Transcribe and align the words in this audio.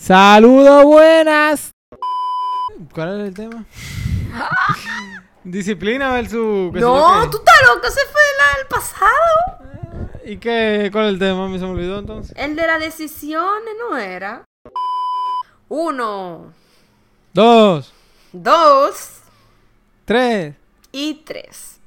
Saludos, 0.00 0.84
buenas. 0.84 1.70
¿Cuál 2.94 3.20
es 3.20 3.28
el 3.28 3.34
tema? 3.34 3.64
Disciplina 5.44 6.12
versus... 6.12 6.72
yo 6.72 6.80
No, 6.80 7.30
tú 7.30 7.36
estás 7.36 7.54
loco, 7.66 7.86
ese 7.86 8.00
fue 8.10 8.20
la- 8.38 8.60
el 8.60 8.66
pasado. 8.66 10.20
¿Y 10.24 10.36
qué? 10.38 10.88
¿Cuál 10.90 11.06
es 11.06 11.12
el 11.12 11.18
tema? 11.18 11.48
Me 11.48 11.58
se 11.58 11.64
me 11.66 11.72
olvidó 11.72 11.98
entonces. 11.98 12.32
El 12.36 12.56
de 12.56 12.66
las 12.66 12.80
decisiones 12.80 13.74
no 13.78 13.96
era. 13.98 14.44
Uno, 15.68 16.52
Dos, 17.32 17.92
dos 18.32 19.20
tres. 20.06 20.54
y 20.92 21.14
tres. 21.24 21.78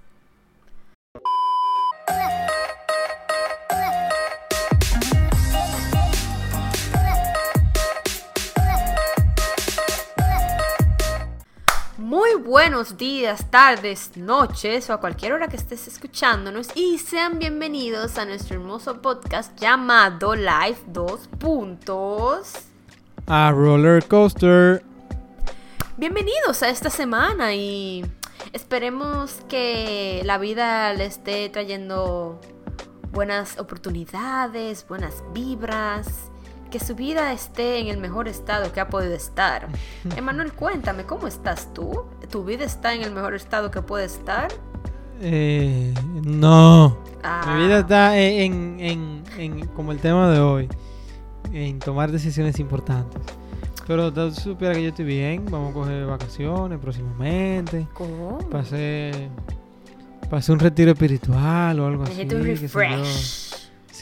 Muy 12.14 12.36
buenos 12.36 12.96
días, 12.96 13.50
tardes, 13.50 14.16
noches 14.16 14.88
o 14.88 14.94
a 14.94 15.00
cualquier 15.00 15.34
hora 15.34 15.48
que 15.48 15.56
estés 15.56 15.88
escuchándonos 15.88 16.68
y 16.76 17.00
sean 17.00 17.40
bienvenidos 17.40 18.20
a 18.20 18.26
nuestro 18.26 18.56
hermoso 18.58 19.02
podcast 19.02 19.60
llamado 19.60 20.36
Live 20.36 20.78
2 20.86 21.28
Puntos. 21.40 22.54
A 23.26 23.52
roller 23.52 24.08
coaster. 24.08 24.84
Bienvenidos 25.98 26.62
a 26.62 26.70
esta 26.70 26.92
semana 26.92 27.56
y 27.56 28.06
esperemos 28.52 29.40
que 29.50 30.22
la 30.24 30.38
vida 30.38 30.94
le 30.94 31.08
esté 31.08 31.50
trayendo 31.50 32.40
buenas 33.12 33.58
oportunidades, 33.58 34.86
buenas 34.88 35.24
vibras, 35.34 36.30
que 36.74 36.80
su 36.80 36.96
vida 36.96 37.32
esté 37.32 37.78
en 37.78 37.88
el 37.88 38.00
mejor 38.00 38.28
estado 38.28 38.74
que 38.74 38.80
ha 38.80 38.90
podido 38.90 39.14
estar. 39.14 39.68
Emanuel, 40.18 40.54
cuéntame, 40.54 41.04
¿cómo 41.04 41.28
estás 41.28 41.72
tú? 41.72 42.06
¿Tu 42.32 42.44
vida 42.44 42.66
está 42.66 42.96
en 42.96 43.04
el 43.04 43.12
mejor 43.12 43.36
estado 43.36 43.70
que 43.70 43.84
puede 43.84 44.06
estar? 44.06 44.48
Eh, 45.22 45.94
no. 46.26 46.98
Ah. 47.22 47.44
Mi 47.46 47.66
vida 47.66 47.82
está 47.82 48.18
en, 48.18 48.80
en, 48.80 49.24
en, 49.38 49.68
como 49.68 49.92
el 49.92 50.00
tema 50.00 50.32
de 50.32 50.40
hoy. 50.40 50.68
En 51.52 51.78
tomar 51.78 52.12
decisiones 52.12 52.60
importantes. 52.60 53.22
Pero 53.86 54.12
tú 54.12 54.32
supieras 54.32 54.76
que 54.76 54.82
yo 54.82 54.90
estoy 54.90 55.06
bien. 55.06 55.46
Vamos 55.52 55.70
a 55.70 55.74
coger 55.76 56.08
vacaciones 56.08 56.80
próximamente. 56.80 57.86
¿Cómo? 57.94 58.40
Pasé, 58.50 59.30
pasé 60.28 60.52
un 60.52 60.58
retiro 60.58 60.90
espiritual 60.90 61.80
o 61.80 61.86
algo 61.86 62.02
así. 62.02 62.14
Necesito 62.14 62.36
un 62.38 62.44
refresh. 62.46 63.43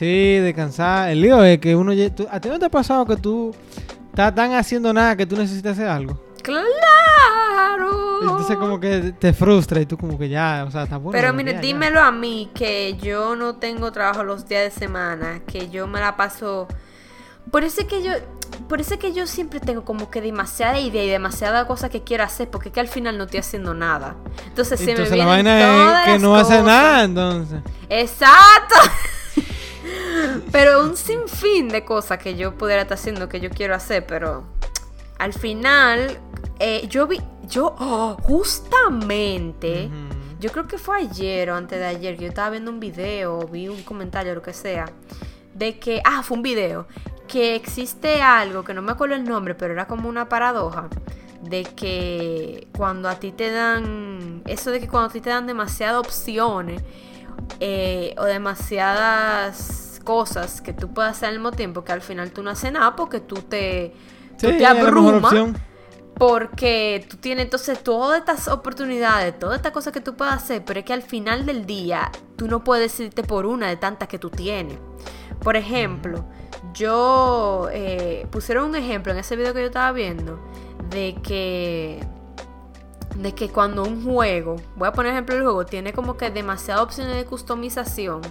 Sí, 0.02 0.40
descansar. 0.40 1.12
El 1.12 1.22
lío 1.22 1.44
es 1.44 1.60
que 1.60 1.76
uno... 1.76 1.92
tú- 2.16 2.28
¿A 2.32 2.40
ti 2.42 2.50
no 2.50 2.58
te 2.58 2.66
ha 2.66 2.70
pasado 2.70 3.06
que 3.06 3.18
tú 3.18 3.54
estás 4.10 4.34
tan 4.34 4.52
haciendo 4.56 4.92
nada 4.92 5.16
que 5.16 5.28
tú 5.28 5.38
necesitas 5.38 5.74
hacer 5.74 5.88
algo? 5.88 6.20
¡Claro! 6.42 6.72
Entonces 8.24 8.58
como 8.58 8.80
que 8.80 9.14
te 9.20 9.32
frustra 9.32 9.80
y 9.80 9.86
tú 9.86 10.00
como 10.00 10.18
que 10.18 10.28
ya, 10.28 10.66
o 10.68 10.72
sea, 10.72 10.86
está 10.86 10.98
bueno. 10.98 11.12
Pero 11.12 11.32
mire, 11.36 11.54
ya. 11.54 11.60
dímelo 11.60 12.02
a 12.02 12.12
mí 12.12 12.50
que 12.56 12.98
yo 13.00 13.36
no 13.36 13.58
tengo 13.58 13.92
trabajo 13.92 14.24
los 14.24 14.48
días 14.48 14.64
de 14.64 14.72
semana, 14.72 15.42
que 15.46 15.70
yo 15.70 15.86
me 15.86 16.00
la 16.00 16.18
paso. 16.18 16.68
Por 17.52 17.64
eso 17.64 17.82
es 17.82 17.88
que 17.88 18.02
yo, 18.02 18.14
por 18.68 18.82
eso 18.82 18.96
es 18.96 19.00
que 19.00 19.14
yo 19.14 19.28
siempre 19.28 19.60
tengo 19.60 19.86
como 19.86 20.10
que 20.10 20.20
demasiada 20.20 20.80
idea 20.80 21.04
y 21.04 21.10
demasiada 21.10 21.68
cosa 21.68 21.90
que 21.90 22.04
quiero 22.04 22.24
hacer, 22.24 22.50
porque 22.50 22.70
es 22.70 22.74
que 22.74 22.80
al 22.80 22.88
final 22.88 23.20
no 23.20 23.26
estoy 23.26 23.42
haciendo 23.42 23.76
nada. 23.76 24.16
Entonces 24.48 24.80
se 24.80 24.86
me 24.88 24.92
Entonces 24.94 25.16
la 25.16 25.26
vienen 25.26 25.46
vaina 25.46 25.76
todas 25.76 26.00
es 26.00 26.06
que 26.06 26.12
las 26.14 26.22
no 26.24 26.36
hace 26.36 26.64
nada, 26.64 27.04
entonces. 27.04 27.60
Exacto. 27.88 28.76
pero 30.52 30.84
un 30.84 30.98
sinfín 30.98 31.68
de 31.70 31.84
cosas 31.86 32.18
que 32.20 32.36
yo 32.36 32.58
pudiera 32.58 32.84
estar 32.84 32.98
haciendo 32.98 33.30
que 33.30 33.40
yo 33.40 33.50
quiero 33.50 33.76
hacer, 33.76 34.06
pero 34.06 34.44
al 35.18 35.34
final 35.34 36.20
eh, 36.60 36.88
yo 36.88 37.08
vi, 37.08 37.22
yo 37.48 37.76
oh, 37.80 38.18
justamente. 38.22 39.90
Yo 40.40 40.52
creo 40.52 40.68
que 40.68 40.80
fue 40.80 40.98
ayer 40.98 41.52
o 41.52 41.56
antes 41.56 41.78
de 41.78 41.86
ayer 41.86 42.16
que 42.18 42.24
yo 42.24 42.30
estaba 42.30 42.50
viendo 42.50 42.72
un 42.72 42.80
video 42.80 43.38
o 43.38 43.48
vi 43.48 43.68
un 43.68 43.84
comentario 43.84 44.34
lo 44.34 44.42
que 44.42 44.54
sea 44.54 44.86
de 45.54 45.78
que, 45.80 46.02
ah, 46.06 46.24
fue 46.24 46.38
un 46.38 46.44
video, 46.44 46.88
que 47.28 47.56
existe 47.56 48.22
algo 48.22 48.64
que 48.64 48.74
no 48.74 48.82
me 48.82 48.92
acuerdo 48.92 49.16
el 49.16 49.24
nombre, 49.24 49.56
pero 49.56 49.74
era 49.74 49.88
como 49.88 50.10
una 50.10 50.28
paradoja 50.28 50.90
de 51.42 51.64
que 51.64 52.68
cuando 52.76 53.10
a 53.10 53.16
ti 53.20 53.32
te 53.32 53.52
dan, 53.52 54.42
eso 54.48 54.72
de 54.72 54.80
que 54.80 54.88
cuando 54.88 55.10
a 55.10 55.14
ti 55.14 55.22
te 55.22 55.30
dan 55.30 55.48
demasiadas 55.48 56.00
opciones 56.00 56.84
eh, 57.60 58.16
o 58.18 58.24
demasiadas 58.24 59.91
cosas 60.02 60.62
que 60.62 60.74
tú 60.74 60.94
puedas 60.94 61.18
hacer 61.18 61.30
al 61.30 61.36
mismo 61.36 61.52
tiempo, 61.52 61.84
que 61.84 61.92
al 61.92 62.02
final 62.02 62.32
tú 62.32 62.44
no 62.44 62.52
haces 62.52 62.72
nada 62.72 62.96
porque 62.96 63.20
tú 63.20 63.36
te, 63.36 63.94
tú 64.40 64.48
Sí, 64.48 64.58
te 64.58 64.60
la 64.60 64.74
mejor 64.74 64.90
abrumas. 64.90 65.34
Porque 66.16 67.06
tú 67.10 67.18
tienes 67.18 67.46
entonces 67.46 67.82
todas 67.82 68.20
estas 68.20 68.48
oportunidades, 68.48 69.40
todas 69.40 69.56
estas 69.56 69.72
cosas 69.72 69.92
que 69.92 70.02
tú 70.02 70.16
puedes 70.16 70.34
hacer, 70.34 70.64
pero 70.64 70.80
es 70.80 70.86
que 70.86 70.94
al 70.94 71.02
final 71.02 71.46
del 71.46 71.66
día 71.66 72.12
tú 72.36 72.48
no 72.48 72.64
puedes 72.64 72.92
decidirte 72.92 73.24
por 73.24 73.46
una 73.46 73.70
de 73.70 73.78
tantas 73.78 74.08
que 74.08 74.20
tú 74.20 74.30
tienes. 74.30 74.78
Por 75.42 75.56
ejemplo, 75.56 76.24
yo 76.74 77.70
eh, 77.72 78.28
pusieron 78.30 78.70
un 78.70 78.76
ejemplo 78.76 79.12
en 79.14 79.20
ese 79.20 79.36
video 79.36 79.54
que 79.54 79.62
yo 79.62 79.68
estaba 79.68 79.92
viendo 79.94 80.40
de 80.92 81.16
que 81.24 82.06
de 83.16 83.34
que 83.34 83.50
cuando 83.50 83.84
un 83.84 84.04
juego, 84.04 84.56
voy 84.76 84.88
a 84.88 84.94
poner 84.94 85.12
ejemplo 85.12 85.36
el 85.36 85.44
juego, 85.44 85.66
tiene 85.66 85.94
como 85.94 86.18
que 86.18 86.30
demasiadas 86.30 86.84
opciones 86.84 87.16
de 87.16 87.26
customización, 87.26 88.22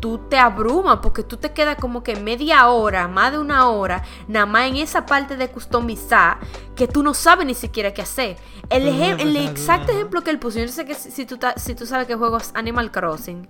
tú 0.00 0.18
te 0.28 0.38
abrumas 0.38 0.98
porque 1.02 1.22
tú 1.22 1.36
te 1.36 1.52
quedas 1.52 1.76
como 1.76 2.02
que 2.02 2.16
media 2.16 2.68
hora, 2.68 3.08
más 3.08 3.32
de 3.32 3.38
una 3.38 3.68
hora, 3.68 4.02
nada 4.28 4.46
más 4.46 4.68
en 4.68 4.76
esa 4.76 5.04
parte 5.06 5.36
de 5.36 5.48
customizar 5.48 6.38
que 6.76 6.86
tú 6.88 7.02
no 7.02 7.12
sabes 7.14 7.46
ni 7.46 7.54
siquiera 7.54 7.92
qué 7.92 8.02
hacer. 8.02 8.36
El, 8.70 8.86
ejem- 8.88 9.20
el 9.20 9.36
exacto 9.36 9.92
ejemplo 9.92 10.22
que 10.22 10.30
él 10.30 10.38
puso, 10.38 10.58
yo 10.58 10.66
no 10.66 10.72
sé 10.72 10.84
que 10.84 10.94
si 10.94 11.26
tú, 11.26 11.38
si 11.56 11.74
tú 11.74 11.86
sabes 11.86 12.06
que 12.06 12.14
juego 12.14 12.38
es 12.38 12.50
Animal 12.54 12.90
Crossing, 12.90 13.46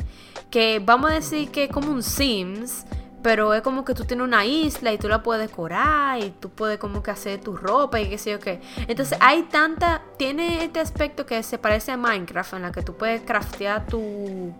que 0.51 0.81
vamos 0.85 1.11
a 1.11 1.15
decir 1.15 1.51
que 1.51 1.65
es 1.65 1.71
como 1.71 1.91
un 1.93 2.03
Sims, 2.03 2.85
pero 3.23 3.53
es 3.53 3.61
como 3.61 3.85
que 3.85 3.93
tú 3.93 4.05
tienes 4.07 4.25
una 4.25 4.47
isla 4.47 4.93
y 4.95 4.99
tú 4.99 5.07
la 5.07 5.23
puedes 5.23 5.47
decorar 5.49 6.19
y 6.19 6.31
tú 6.31 6.49
puedes 6.49 6.79
como 6.79 7.03
que 7.03 7.11
hacer 7.11 7.39
tu 7.41 7.55
ropa 7.55 8.01
y 8.01 8.09
qué 8.09 8.17
sé 8.17 8.31
yo 8.31 8.41
qué. 8.41 8.61
Entonces 8.89 9.19
hay 9.21 9.43
tanta, 9.43 10.01
tiene 10.17 10.65
este 10.65 10.81
aspecto 10.81 11.27
que 11.27 11.43
se 11.43 11.59
parece 11.59 11.93
a 11.93 11.99
Minecraft 11.99 12.55
en 12.55 12.63
la 12.63 12.73
que 12.73 12.81
tú 12.83 12.97
puedes 12.97 13.21
craftear 13.21 13.87
tu, 13.87 14.55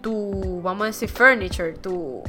tu, 0.00 0.60
vamos 0.62 0.82
a 0.82 0.86
decir, 0.86 1.08
furniture, 1.08 1.72
tu, 1.74 2.22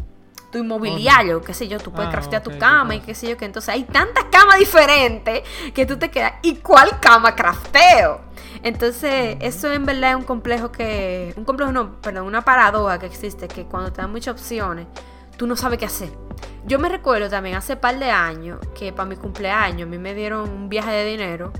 tu 0.51 0.57
inmobiliario, 0.57 1.41
qué 1.41 1.53
sé 1.53 1.67
yo, 1.67 1.79
tú 1.79 1.91
puedes 1.91 2.09
Ah, 2.09 2.11
craftear 2.11 2.43
tu 2.43 2.57
cama 2.57 2.95
y 2.95 2.99
qué 2.99 3.15
sé 3.15 3.29
yo 3.29 3.37
qué. 3.37 3.45
Entonces 3.45 3.73
hay 3.73 3.83
tantas 3.83 4.25
camas 4.25 4.59
diferentes 4.59 5.43
que 5.73 5.85
tú 5.85 5.97
te 5.97 6.09
quedas, 6.11 6.33
¿y 6.41 6.55
cuál 6.57 6.99
cama 6.99 7.35
crafteo? 7.35 8.21
Entonces, 8.63 9.37
eso 9.39 9.71
en 9.71 9.85
verdad 9.85 10.11
es 10.11 10.15
un 10.17 10.23
complejo 10.23 10.71
que. 10.71 11.33
Un 11.35 11.45
complejo 11.45 11.71
no, 11.71 11.99
perdón, 12.01 12.27
una 12.27 12.41
paradoja 12.43 12.99
que 12.99 13.07
existe, 13.07 13.47
que 13.47 13.63
cuando 13.65 13.91
te 13.91 14.01
dan 14.01 14.11
muchas 14.11 14.39
opciones, 14.39 14.85
tú 15.37 15.47
no 15.47 15.55
sabes 15.55 15.79
qué 15.79 15.85
hacer. 15.85 16.09
Yo 16.65 16.77
me 16.77 16.87
recuerdo 16.89 17.27
también 17.29 17.55
hace 17.55 17.75
par 17.75 17.97
de 17.97 18.11
años 18.11 18.59
que 18.77 18.93
para 18.93 19.09
mi 19.09 19.15
cumpleaños 19.15 19.87
a 19.87 19.89
mí 19.89 19.97
me 19.97 20.13
dieron 20.13 20.47
un 20.47 20.69
viaje 20.69 20.91
de 20.91 21.05
dinero. 21.05 21.51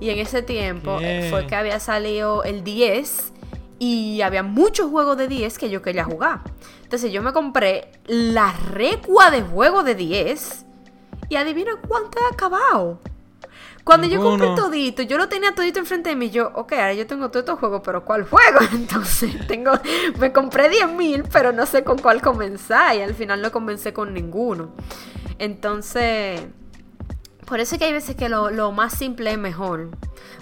Y 0.00 0.10
en 0.10 0.18
ese 0.18 0.42
tiempo 0.42 0.98
eh, 1.00 1.22
¿Qué? 1.22 1.30
fue 1.30 1.46
que 1.46 1.54
había 1.54 1.78
salido 1.80 2.42
el 2.44 2.64
10 2.64 3.32
y 3.78 4.22
había 4.22 4.42
muchos 4.42 4.90
juegos 4.90 5.16
de 5.16 5.28
10 5.28 5.58
que 5.58 5.70
yo 5.70 5.82
quería 5.82 6.04
jugar. 6.04 6.40
Entonces 6.82 7.12
yo 7.12 7.22
me 7.22 7.32
compré 7.32 7.92
la 8.06 8.52
recua 8.72 9.30
de 9.30 9.42
juego 9.42 9.82
de 9.82 9.94
10 9.94 10.64
Y 11.28 11.36
adivina 11.36 11.72
cuánto 11.86 12.18
he 12.18 12.34
acabado. 12.34 12.98
Cuando 13.84 14.06
yo 14.06 14.20
compré 14.20 14.48
todito, 14.54 15.02
yo 15.02 15.16
lo 15.16 15.30
tenía 15.30 15.54
todito 15.54 15.78
enfrente 15.78 16.10
de 16.10 16.16
mí. 16.16 16.28
Yo, 16.28 16.50
ok, 16.54 16.72
ahora 16.72 16.92
yo 16.92 17.06
tengo 17.06 17.30
todos 17.30 17.44
estos 17.44 17.58
juegos, 17.58 17.80
pero 17.82 18.04
¿cuál 18.04 18.24
juego? 18.24 18.58
Entonces, 18.72 19.46
tengo, 19.46 19.72
me 20.18 20.30
compré 20.30 20.68
10 20.68 20.90
mil, 20.90 21.24
pero 21.32 21.52
no 21.52 21.64
sé 21.64 21.84
con 21.84 21.96
cuál 21.98 22.20
comenzar. 22.20 22.96
Y 22.96 23.00
al 23.00 23.14
final 23.14 23.40
no 23.40 23.50
comencé 23.50 23.94
con 23.94 24.12
ninguno. 24.12 24.74
Entonces, 25.38 26.42
por 27.48 27.60
eso 27.60 27.74
es 27.74 27.78
que 27.78 27.84
hay 27.86 27.92
veces 27.92 28.14
que 28.16 28.28
lo, 28.28 28.50
lo 28.50 28.72
más 28.72 28.92
simple 28.94 29.32
es 29.32 29.38
mejor. 29.38 29.90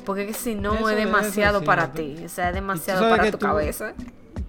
Porque 0.05 0.23
es 0.23 0.29
que 0.29 0.35
si 0.35 0.55
no 0.55 0.75
Eso- 0.75 0.91
es 0.91 0.97
demasiado 0.97 1.59
es 1.61 1.65
para 1.65 1.93
ti. 1.93 2.17
O 2.25 2.29
sea, 2.29 2.49
es 2.51 2.55
demasiado 2.55 3.09
para 3.09 3.31
tu 3.31 3.39
tú- 3.39 3.47
cabeza. 3.47 3.95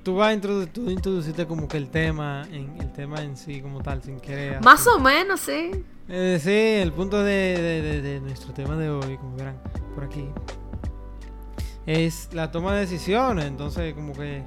Tú 0.04 0.16
vas 0.16 0.30
a 0.30 0.34
introdu- 0.36 0.70
tú 0.72 0.90
introducirte 0.90 1.46
como 1.46 1.68
que 1.68 1.76
el 1.78 1.90
tema, 1.90 2.48
en, 2.52 2.78
el 2.80 2.92
tema 2.94 3.22
en 3.22 3.36
sí 3.36 3.62
como 3.62 3.82
tal, 3.82 4.02
sin 4.02 4.20
querer. 4.20 4.62
Más 4.64 4.82
así. 4.82 4.90
o 4.96 5.00
menos, 5.00 5.40
sí. 5.42 5.72
Eh, 6.08 6.40
sí, 6.42 6.82
el 6.82 6.94
punto 6.94 7.22
de, 7.24 7.34
de- 7.62 7.82
de- 7.82 8.02
de 8.02 8.20
nuestro 8.22 8.54
tema 8.54 8.76
de 8.78 8.90
hoy, 8.90 9.18
como 9.18 9.36
verán 9.36 9.58
por 9.96 10.06
aquí, 10.06 10.30
es 11.86 12.30
la 12.34 12.52
toma 12.52 12.74
de 12.74 12.82
decisiones. 12.82 13.46
Entonces, 13.46 13.94
como 13.94 14.14
que 14.14 14.44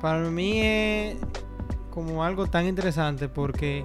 para 0.00 0.20
mí 0.20 0.60
es 0.62 1.16
como 1.90 2.22
algo 2.24 2.46
tan 2.46 2.66
interesante 2.66 3.28
porque 3.28 3.84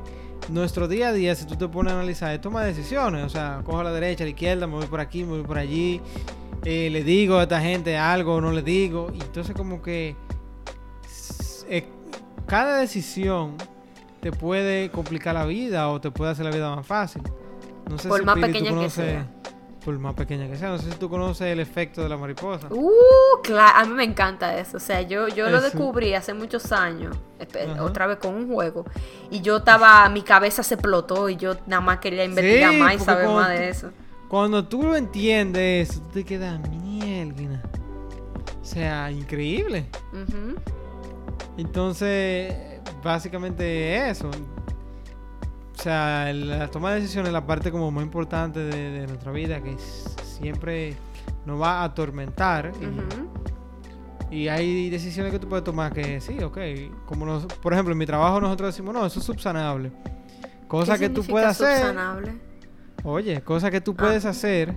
nuestro 0.50 0.88
día 0.88 1.10
a 1.10 1.13
día, 1.13 1.36
si 1.36 1.45
tú 1.45 1.56
te 1.56 1.68
pones 1.68 1.94
a 1.94 1.95
analizar, 1.98 2.34
es 2.34 2.42
toma 2.42 2.62
de 2.63 2.74
decisiones. 2.74 3.24
O 3.25 3.30
sea, 3.30 3.62
cojo 3.63 3.80
a 3.80 3.84
la 3.84 3.92
derecha, 3.92 4.24
a 4.24 4.25
la 4.25 4.31
izquierda, 4.31 4.68
me 4.68 4.74
voy 4.75 4.88
por 4.88 5.00
aquí, 5.00 5.24
me 5.24 5.30
voy 5.31 5.44
por 5.44 5.57
allí. 5.57 6.01
eh, 6.66 6.90
le 6.90 7.04
digo 7.04 7.38
a 7.40 7.44
esta 7.44 7.60
gente 7.60 7.98
algo 7.98 8.36
o 8.36 8.42
no 8.42 8.51
le 8.51 8.62
digo. 8.62 9.12
Y 9.13 9.22
entonces, 9.22 9.56
como 9.56 9.81
que 9.81 10.16
eh, 11.69 11.88
cada 12.45 12.80
decisión 12.80 13.56
te 14.22 14.31
puede 14.31 14.90
complicar 14.92 15.34
la 15.34 15.45
vida 15.45 15.90
o 15.90 16.00
te 16.00 16.12
puede 16.12 16.31
hacer 16.31 16.45
la 16.45 16.51
vida 16.51 16.75
más 16.75 16.86
fácil. 16.88 17.22
No 17.90 17.98
sé 17.98 18.07
Por 18.07 18.19
si 18.19 18.25
más 18.25 18.36
tú 18.36 18.42
pequeña 18.42 18.69
que 18.69 18.75
conoces- 18.75 18.92
sea. 18.92 19.30
Por 19.85 20.00
más 20.00 20.13
pequeña 20.15 20.47
que 20.47 20.56
sea. 20.56 20.69
No 20.69 20.77
sé 20.77 20.91
si 20.91 20.97
tú 20.97 21.09
conoces 21.09 21.47
el 21.47 21.59
efecto 21.59 22.01
de 22.01 22.09
la 22.09 22.15
mariposa. 22.15 22.68
Uh, 22.69 23.41
claro, 23.44 23.80
a 23.80 23.85
mí 23.85 23.94
me 23.94 24.03
encanta 24.06 24.57
eso. 24.57 24.77
O 24.77 24.80
sea, 24.80 25.01
yo, 25.01 25.27
yo 25.27 25.50
lo 25.50 25.59
descubrí 25.59 26.13
hace 26.13 26.33
muchos 26.33 26.71
años, 26.71 27.18
Ajá. 27.39 27.83
otra 27.83 28.07
vez 28.07 28.18
con 28.18 28.33
un 28.33 28.47
juego. 28.47 28.85
Y 29.30 29.41
yo 29.41 29.57
estaba, 29.57 30.07
mi 30.09 30.21
cabeza 30.21 30.63
se 30.63 30.75
explotó 30.75 31.27
y 31.27 31.35
yo 31.35 31.56
nada 31.68 31.81
más 31.81 31.97
quería 32.00 32.24
investigar 32.24 32.71
Sí, 32.71 32.77
más 32.80 32.95
y 32.95 33.00
saber 33.00 33.27
más 33.27 33.50
de 33.50 33.69
eso. 33.69 33.91
Cuando 34.30 34.65
tú 34.65 34.83
lo 34.83 34.95
entiendes, 34.95 35.95
tú 35.95 36.09
te 36.13 36.24
quedas 36.24 36.59
mierda. 36.69 37.62
O 38.62 38.65
sea, 38.65 39.12
increíble. 39.12 39.85
Entonces, 41.57 42.53
básicamente 43.03 44.09
eso. 44.09 44.31
O 45.78 45.81
sea, 45.84 46.31
la 46.34 46.68
toma 46.70 46.94
de 46.94 47.02
decisiones 47.02 47.28
es 47.30 47.34
la 47.34 47.46
parte 47.46 47.72
como 47.72 47.90
más 47.92 48.04
importante 48.04 48.60
de, 48.60 48.92
de 49.02 49.08
nuestra 49.08 49.31
vida 49.31 49.62
que 49.62 49.75
siempre 50.24 50.96
nos 51.46 51.60
va 51.62 51.81
a 51.81 51.84
atormentar. 51.86 52.72
y- 54.31 54.48
hay 54.48 54.90
decisiones 54.90 55.31
que 55.31 55.40
tú 55.40 55.48
puedes 55.48 55.64
tomar 55.64 55.94
que 55.94 56.20
sí, 56.22 56.42
ok. 56.42 56.58
Como 57.06 57.25
nos- 57.25 57.46
por 57.46 57.74
ejemplo, 57.74 57.92
en 57.92 57.98
mi 57.98 58.06
trabajo 58.06 58.40
nosotros 58.40 58.70
decimos, 58.74 58.94
no, 58.94 59.06
eso 59.06 59.20
es 59.20 59.25
subsanable. 59.25 59.92
Cosas 60.68 60.98
¿Qué 61.00 61.08
que 61.10 61.14
tú 61.14 61.24
puedes 61.24 61.50
hacer. 61.50 61.78
subsanable? 61.78 62.34
Oye, 63.04 63.42
cosas 63.42 63.69
que 63.69 63.81
tú 63.81 63.92
Ah. 63.98 64.02
puedes 64.02 64.26
hacer. 64.26 64.74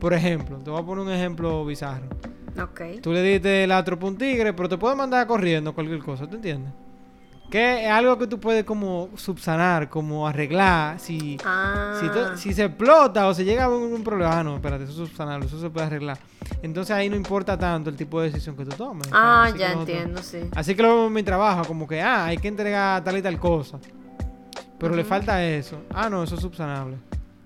Por 0.00 0.14
ejemplo, 0.14 0.58
te 0.58 0.70
voy 0.70 0.80
a 0.80 0.84
poner 0.84 1.04
un 1.04 1.12
ejemplo 1.12 1.64
bizarro. 1.64 2.06
Ok. 2.60 2.80
Tú 3.02 3.12
le 3.12 3.22
diste 3.22 3.64
el 3.64 3.72
atro 3.72 3.98
un 4.02 4.16
tigre, 4.18 4.52
pero 4.52 4.68
te 4.68 4.76
puede 4.78 4.96
mandar 4.96 5.26
corriendo 5.26 5.72
cualquier 5.74 6.00
cosa, 6.00 6.26
¿te 6.26 6.36
entiendes? 6.36 6.72
Que 7.52 7.84
es 7.84 7.90
algo 7.92 8.16
que 8.16 8.26
tú 8.26 8.40
puedes 8.40 8.64
como 8.64 9.10
subsanar, 9.14 9.90
como 9.90 10.26
arreglar. 10.26 10.98
Si, 10.98 11.36
Ah, 11.44 11.98
si, 12.00 12.08
te- 12.08 12.36
si 12.38 12.54
se 12.54 12.64
explota 12.64 13.26
o 13.28 13.34
se 13.34 13.44
llega 13.44 13.64
a 13.64 13.68
un, 13.68 13.92
un 13.92 14.02
problema, 14.02 14.38
ah, 14.38 14.42
no, 14.42 14.54
espérate, 14.56 14.84
eso 14.84 14.92
es 14.92 15.08
subsanable, 15.10 15.44
eso 15.46 15.60
se 15.60 15.68
puede 15.68 15.86
arreglar. 15.86 16.16
Entonces 16.62 16.96
ahí 16.96 17.10
no 17.10 17.16
importa 17.16 17.58
tanto 17.58 17.90
el 17.90 17.96
tipo 17.96 18.22
de 18.22 18.30
decisión 18.30 18.56
que 18.56 18.64
tú 18.64 18.74
tomes. 18.74 19.06
o 19.06 19.10
sea, 19.10 19.42
ah 19.44 19.50
ya 19.50 19.72
entiendo, 19.72 20.22
sí. 20.22 20.38
Así 20.56 20.74
que 20.74 20.82
lo 20.82 20.88
vemos 20.88 21.06
en 21.08 21.12
mi 21.12 21.22
trabajo, 21.22 21.62
como 21.66 21.86
que, 21.86 22.00
ah, 22.00 22.24
hay 22.24 22.38
que 22.38 22.48
entregar 22.48 23.04
tal 23.04 23.18
y 23.18 23.22
tal 23.22 23.38
cosa. 23.38 23.78
Pero 24.78 24.96
le 24.96 25.04
falta 25.04 25.44
eso. 25.44 25.76
Ah, 25.94 26.08
no, 26.08 26.22
eso 26.22 26.34
es 26.36 26.40
subsanable. 26.40 26.96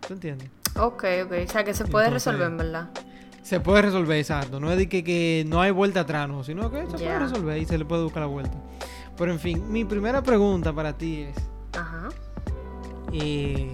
¿Tú 0.07 0.15
entiendes? 0.15 0.49
Ok, 0.79 1.05
ok. 1.25 1.33
O 1.49 1.51
sea, 1.51 1.65
que 1.65 1.75
se 1.75 1.85
puede 1.85 2.07
Entonces- 2.07 2.33
resolver, 2.33 2.57
verdad. 2.57 2.91
Se 3.43 3.59
puede 3.61 3.83
resolver, 3.83 4.19
exacto. 4.19 4.59
No 4.61 4.71
es 4.71 4.79
de 4.79 4.89
que, 4.89 5.03
que 5.05 5.45
no 5.49 5.61
hay 5.61 5.71
vuelta 5.73 6.01
atrás, 6.01 6.29
no, 6.29 6.43
sino 6.45 6.71
que 6.71 6.83
se 6.83 6.97
puede 6.97 7.19
resolver 7.19 7.59
y 7.59 7.65
se 7.65 7.77
le 7.77 7.85
puede 7.85 8.05
buscar 8.05 8.23
la 8.23 8.27
vuelta. 8.29 8.57
Pero 9.17 9.33
en 9.33 9.39
fin, 9.41 9.65
mi 9.71 9.85
primera 9.85 10.23
pregunta 10.23 10.73
para 10.73 10.97
ti 10.97 11.23
es: 11.23 11.37
Ajá. 11.77 12.09
eh, 13.13 13.71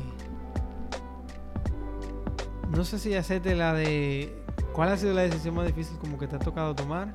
No 2.70 2.84
sé 2.84 2.98
si 2.98 3.14
hacerte 3.14 3.54
la 3.54 3.74
de. 3.74 4.38
¿Cuál 4.72 4.88
ha 4.90 4.96
sido 4.96 5.12
la 5.12 5.22
decisión 5.22 5.54
más 5.54 5.66
difícil 5.66 5.98
como 5.98 6.18
que 6.18 6.26
te 6.26 6.36
ha 6.36 6.38
tocado 6.38 6.74
tomar? 6.74 7.12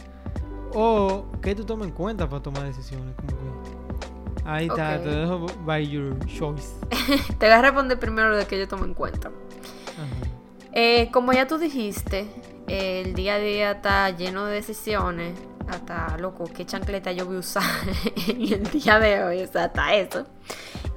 O 0.74 1.25
qué 1.41 1.56
tú 1.56 1.65
tomas 1.65 1.88
en 1.88 1.94
cuenta 1.94 2.29
para 2.29 2.44
tomar 2.44 2.63
decisiones. 2.63 3.15
Como 3.15 3.27
que... 3.29 4.44
Ahí 4.45 4.68
está, 4.68 5.01
te 5.01 5.09
dejo 5.09 5.45
by 5.65 5.88
your 5.89 6.18
choice. 6.25 6.69
Te 7.39 7.47
voy 7.47 7.56
a 7.56 7.62
responder 7.62 8.00
primero 8.00 8.30
lo 8.30 8.38
de 8.38 8.45
que 8.45 8.57
yo 8.57 8.68
tomo 8.68 8.85
en 8.85 8.94
cuenta. 8.94 9.30
Ajá. 9.30 10.31
Eh, 10.71 11.09
como 11.12 11.33
ya 11.33 11.47
tú 11.47 11.57
dijiste, 11.57 12.30
el 12.68 13.13
día 13.13 13.35
a 13.35 13.39
día 13.39 13.71
está 13.71 14.09
lleno 14.12 14.45
de 14.45 14.53
decisiones. 14.53 15.38
Hasta, 15.68 16.18
loco, 16.18 16.46
qué 16.46 16.66
chancleta 16.66 17.12
yo 17.12 17.25
voy 17.25 17.38
a 17.38 17.40
usar 17.40 17.64
en 18.28 18.42
el 18.42 18.64
día 18.72 19.00
de 19.00 19.24
hoy. 19.24 19.42
O 19.42 19.48
sea, 19.48 19.66
hasta 19.66 19.96
eso. 19.96 20.25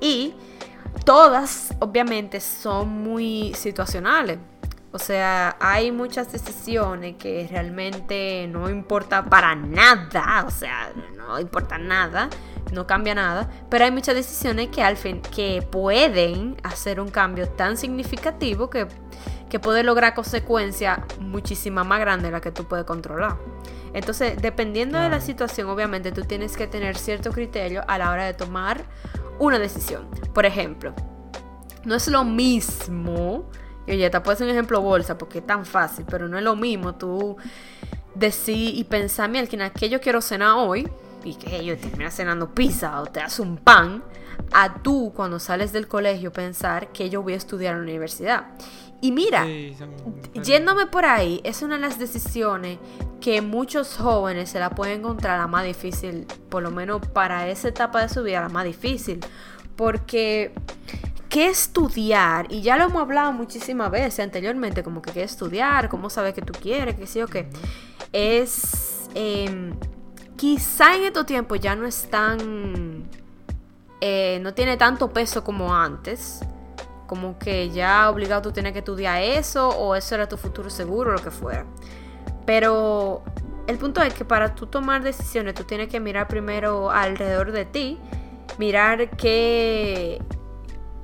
Y 0.00 0.34
todas, 1.04 1.74
obviamente, 1.80 2.40
son 2.40 2.88
muy 2.88 3.52
situacionales. 3.54 4.38
O 4.92 4.98
sea, 4.98 5.56
hay 5.60 5.92
muchas 5.92 6.32
decisiones 6.32 7.14
que 7.16 7.46
realmente 7.48 8.48
no 8.48 8.68
importa 8.68 9.24
para 9.24 9.54
nada. 9.54 10.44
O 10.46 10.50
sea, 10.50 10.92
no 11.16 11.38
importa 11.38 11.78
nada. 11.78 12.28
No 12.72 12.86
cambia 12.86 13.14
nada. 13.14 13.48
Pero 13.68 13.84
hay 13.84 13.92
muchas 13.92 14.16
decisiones 14.16 14.68
que 14.68 14.82
al 14.82 14.96
fin 14.96 15.20
que 15.22 15.62
pueden 15.62 16.56
hacer 16.64 17.00
un 17.00 17.08
cambio 17.08 17.48
tan 17.48 17.76
significativo 17.76 18.68
que, 18.68 18.88
que 19.48 19.60
puede 19.60 19.84
lograr 19.84 20.14
consecuencias 20.14 20.98
muchísimas 21.20 21.86
más 21.86 22.00
grandes 22.00 22.28
de 22.28 22.32
las 22.32 22.40
que 22.40 22.50
tú 22.50 22.64
puedes 22.64 22.84
controlar. 22.84 23.36
Entonces, 23.92 24.40
dependiendo 24.40 24.98
de 24.98 25.08
la 25.08 25.20
situación, 25.20 25.68
obviamente 25.68 26.12
tú 26.12 26.22
tienes 26.22 26.56
que 26.56 26.66
tener 26.66 26.96
cierto 26.96 27.32
criterio 27.32 27.82
a 27.88 27.98
la 27.98 28.10
hora 28.10 28.24
de 28.24 28.34
tomar 28.34 28.84
una 29.38 29.58
decisión. 29.58 30.08
Por 30.32 30.46
ejemplo, 30.46 30.94
no 31.84 31.94
es 31.94 32.08
lo 32.08 32.24
mismo, 32.24 33.50
y 33.86 33.92
oye, 33.92 34.10
te 34.10 34.20
puedo 34.20 34.34
hacer 34.34 34.46
un 34.46 34.52
ejemplo 34.52 34.80
bolsa 34.80 35.18
porque 35.18 35.38
es 35.38 35.46
tan 35.46 35.64
fácil, 35.64 36.04
pero 36.08 36.28
no 36.28 36.38
es 36.38 36.44
lo 36.44 36.56
mismo 36.56 36.94
tú 36.94 37.36
decir 38.14 38.76
y 38.76 38.84
pensar, 38.84 39.30
mira, 39.30 39.46
que 39.70 39.88
yo 39.88 40.00
quiero 40.00 40.20
cenar 40.20 40.54
hoy, 40.56 40.88
y 41.24 41.34
que 41.34 41.64
yo 41.64 41.76
termina 41.76 42.10
cenando 42.10 42.54
pizza 42.54 43.00
o 43.00 43.06
te 43.06 43.20
hace 43.20 43.42
un 43.42 43.56
pan, 43.56 44.02
a 44.52 44.82
tú 44.82 45.12
cuando 45.14 45.38
sales 45.38 45.72
del 45.72 45.86
colegio 45.86 46.32
pensar 46.32 46.92
que 46.92 47.10
yo 47.10 47.22
voy 47.22 47.34
a 47.34 47.36
estudiar 47.36 47.74
en 47.74 47.80
la 47.80 47.84
universidad. 47.84 48.46
Y 49.00 49.12
mira, 49.12 49.44
Sí, 49.46 49.74
son 49.78 49.90
diferentes. 49.96 50.46
Yéndome 50.46 50.86
por 50.86 51.04
ahí, 51.04 51.40
es 51.44 51.62
una 51.62 51.76
de 51.76 51.80
las 51.80 51.98
decisiones 51.98 52.78
que 53.20 53.40
muchos 53.40 53.96
jóvenes 53.96 54.50
se 54.50 54.58
la 54.58 54.70
pueden 54.70 55.00
encontrar 55.00 55.38
la 55.38 55.46
más 55.46 55.64
difícil, 55.64 56.26
por 56.48 56.62
lo 56.62 56.70
menos 56.70 57.06
para 57.08 57.48
esa 57.48 57.68
etapa 57.68 58.02
de 58.02 58.08
su 58.08 58.22
vida, 58.22 58.40
la 58.40 58.48
más 58.48 58.64
difícil. 58.64 59.20
Porque, 59.76 60.52
¿qué 61.28 61.48
estudiar? 61.48 62.46
Y 62.50 62.60
ya 62.60 62.76
lo 62.76 62.84
hemos 62.84 63.00
hablado 63.00 63.32
muchísimas 63.32 63.90
veces 63.90 64.20
anteriormente, 64.20 64.82
como 64.82 65.00
que 65.00 65.12
qué 65.12 65.22
estudiar, 65.22 65.88
cómo 65.88 66.10
saber 66.10 66.34
que 66.34 66.42
tú 66.42 66.52
quieres, 66.52 66.96
qué 66.96 67.06
sé 67.06 67.20
yo 67.20 67.26
qué. 67.26 67.48
Es, 68.12 69.08
em, 69.14 69.74
quizá 70.36 70.96
en 70.96 71.04
estos 71.04 71.24
tiempos 71.24 71.60
ya 71.60 71.74
no 71.74 71.86
es 71.86 72.08
tan, 72.10 73.04
eh, 74.02 74.38
no 74.42 74.52
tiene 74.52 74.76
tanto 74.76 75.10
peso 75.10 75.42
como 75.42 75.74
antes 75.74 76.40
como 77.10 77.36
que 77.40 77.70
ya 77.70 78.08
obligado 78.08 78.40
tú 78.40 78.52
tienes 78.52 78.72
que 78.72 78.78
estudiar 78.78 79.20
eso 79.20 79.68
o 79.68 79.96
eso 79.96 80.14
era 80.14 80.28
tu 80.28 80.36
futuro 80.36 80.70
seguro 80.70 81.10
lo 81.10 81.18
que 81.18 81.32
fuera. 81.32 81.66
Pero 82.46 83.24
el 83.66 83.78
punto 83.78 84.00
es 84.00 84.14
que 84.14 84.24
para 84.24 84.54
tú 84.54 84.66
tomar 84.66 85.02
decisiones 85.02 85.54
tú 85.54 85.64
tienes 85.64 85.88
que 85.88 85.98
mirar 85.98 86.28
primero 86.28 86.88
alrededor 86.92 87.50
de 87.50 87.64
ti, 87.64 87.98
mirar 88.58 89.10
qué, 89.16 90.22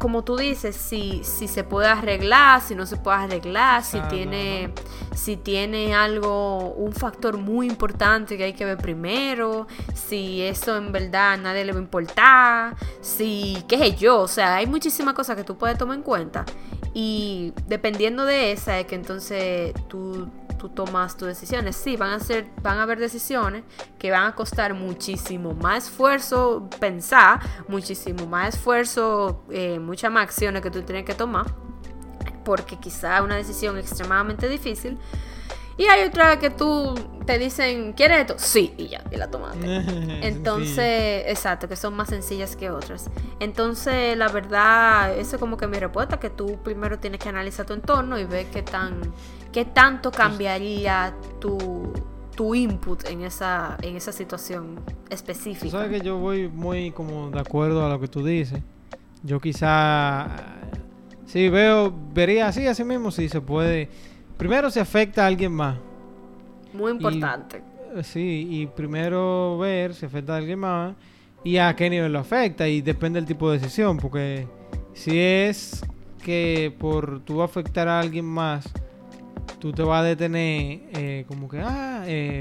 como 0.06 0.22
tú 0.22 0.36
dices, 0.36 0.76
si, 0.76 1.22
si 1.24 1.48
se 1.48 1.64
puede 1.64 1.88
arreglar, 1.88 2.60
si 2.60 2.76
no 2.76 2.86
se 2.86 2.96
puede 2.96 3.16
arreglar, 3.16 3.82
si 3.82 3.96
Exacto, 3.96 4.14
tiene, 4.14 4.72
si 5.16 5.36
tiene 5.36 5.96
algo, 5.96 6.74
un 6.74 6.92
factor 6.92 7.38
muy 7.38 7.66
importante 7.66 8.36
que 8.36 8.44
hay 8.44 8.52
que 8.52 8.64
ver 8.64 8.76
primero, 8.76 9.66
si 9.94 10.42
eso 10.42 10.76
en 10.76 10.92
verdad 10.92 11.32
a 11.32 11.36
nadie 11.38 11.64
le 11.64 11.72
va 11.72 11.80
a 11.80 11.82
importar, 11.82 12.76
si, 13.00 13.64
qué 13.66 13.78
sé 13.78 13.96
yo, 13.96 14.20
o 14.20 14.28
sea, 14.28 14.54
hay 14.54 14.68
muchísimas 14.68 15.12
cosas 15.12 15.34
que 15.34 15.42
tú 15.42 15.58
puedes 15.58 15.76
tomar 15.76 15.96
en 15.96 16.04
cuenta 16.04 16.44
y 16.98 17.52
dependiendo 17.66 18.24
de 18.24 18.52
esa 18.52 18.80
es 18.80 18.86
que 18.86 18.94
entonces 18.94 19.74
tú 19.86 20.30
tú 20.56 20.70
tomas 20.70 21.14
tus 21.14 21.28
decisiones. 21.28 21.76
Sí, 21.76 21.94
van 21.98 22.12
a 22.12 22.20
ser, 22.20 22.46
van 22.62 22.78
a 22.78 22.84
haber 22.84 22.98
decisiones 22.98 23.64
que 23.98 24.10
van 24.10 24.24
a 24.24 24.34
costar 24.34 24.72
muchísimo 24.72 25.52
más 25.52 25.88
esfuerzo 25.88 26.70
pensar, 26.80 27.40
muchísimo 27.68 28.26
más 28.26 28.54
esfuerzo, 28.54 29.44
eh, 29.50 29.78
muchas 29.78 30.10
más 30.10 30.22
acciones 30.22 30.62
que 30.62 30.70
tú 30.70 30.80
tienes 30.80 31.04
que 31.04 31.14
tomar, 31.14 31.44
porque 32.46 32.78
quizá 32.78 33.22
una 33.22 33.36
decisión 33.36 33.76
extremadamente 33.76 34.48
difícil. 34.48 34.96
Y 35.78 35.84
hay 35.84 36.06
otra 36.06 36.38
que 36.38 36.50
tú 36.50 36.94
te 37.26 37.38
dicen, 37.38 37.92
¿quieres 37.92 38.20
esto? 38.20 38.34
Sí, 38.38 38.72
y 38.78 38.88
ya, 38.88 39.04
y 39.10 39.16
la 39.16 39.28
tomaste. 39.28 39.66
Entonces, 40.26 41.24
exacto, 41.26 41.68
que 41.68 41.76
son 41.76 41.94
más 41.94 42.08
sencillas 42.08 42.56
que 42.56 42.70
otras. 42.70 43.10
Entonces, 43.40 44.16
la 44.16 44.28
verdad, 44.28 45.16
eso 45.18 45.36
es 45.36 45.40
como 45.40 45.56
que 45.56 45.66
mi 45.66 45.78
respuesta, 45.78 46.18
que 46.18 46.30
tú 46.30 46.58
primero 46.62 46.98
tienes 46.98 47.20
que 47.20 47.28
analizar 47.28 47.66
tu 47.66 47.74
entorno 47.74 48.18
y 48.18 48.24
ver 48.24 48.46
qué 48.46 48.62
tan, 48.62 49.00
qué 49.52 49.66
tanto 49.66 50.10
cambiaría 50.10 51.14
tu, 51.40 51.92
tu 52.34 52.54
input 52.54 53.04
en 53.08 53.22
esa, 53.22 53.76
en 53.82 53.96
esa 53.96 54.12
situación 54.12 54.80
específica. 55.10 55.64
Tú 55.64 55.70
sabes 55.70 56.00
que 56.00 56.06
yo 56.06 56.18
voy 56.18 56.48
muy 56.48 56.90
como 56.90 57.30
de 57.30 57.40
acuerdo 57.40 57.84
a 57.84 57.90
lo 57.90 58.00
que 58.00 58.08
tú 58.08 58.24
dices. 58.24 58.60
Yo 59.22 59.40
quizá, 59.40 60.28
sí 61.26 61.48
veo, 61.50 61.92
vería 62.14 62.46
así, 62.48 62.66
así 62.66 62.84
mismo, 62.84 63.10
si 63.10 63.28
se 63.28 63.40
puede 63.40 63.90
primero 64.36 64.70
se 64.70 64.80
afecta 64.80 65.24
a 65.24 65.26
alguien 65.26 65.52
más. 65.52 65.76
Muy 66.72 66.92
importante. 66.92 67.62
Sí, 68.02 68.46
y 68.50 68.66
primero 68.66 69.58
ver 69.58 69.94
si 69.94 70.06
afecta 70.06 70.34
a 70.34 70.36
alguien 70.36 70.58
más 70.58 70.94
y 71.44 71.56
a 71.56 71.74
qué 71.74 71.88
nivel 71.88 72.12
lo 72.12 72.18
afecta 72.18 72.68
y 72.68 72.82
depende 72.82 73.18
del 73.20 73.26
tipo 73.26 73.50
de 73.50 73.58
decisión, 73.58 73.96
porque 73.96 74.46
si 74.92 75.18
es 75.18 75.84
que 76.22 76.74
por 76.78 77.20
tú 77.20 77.40
afectar 77.42 77.88
a 77.88 78.00
alguien 78.00 78.24
más, 78.24 78.68
tú 79.58 79.72
te 79.72 79.82
vas 79.82 80.00
a 80.00 80.04
detener 80.04 80.80
eh, 80.92 81.24
como 81.28 81.48
que, 81.48 81.60
ah, 81.60 82.02
eh, 82.06 82.40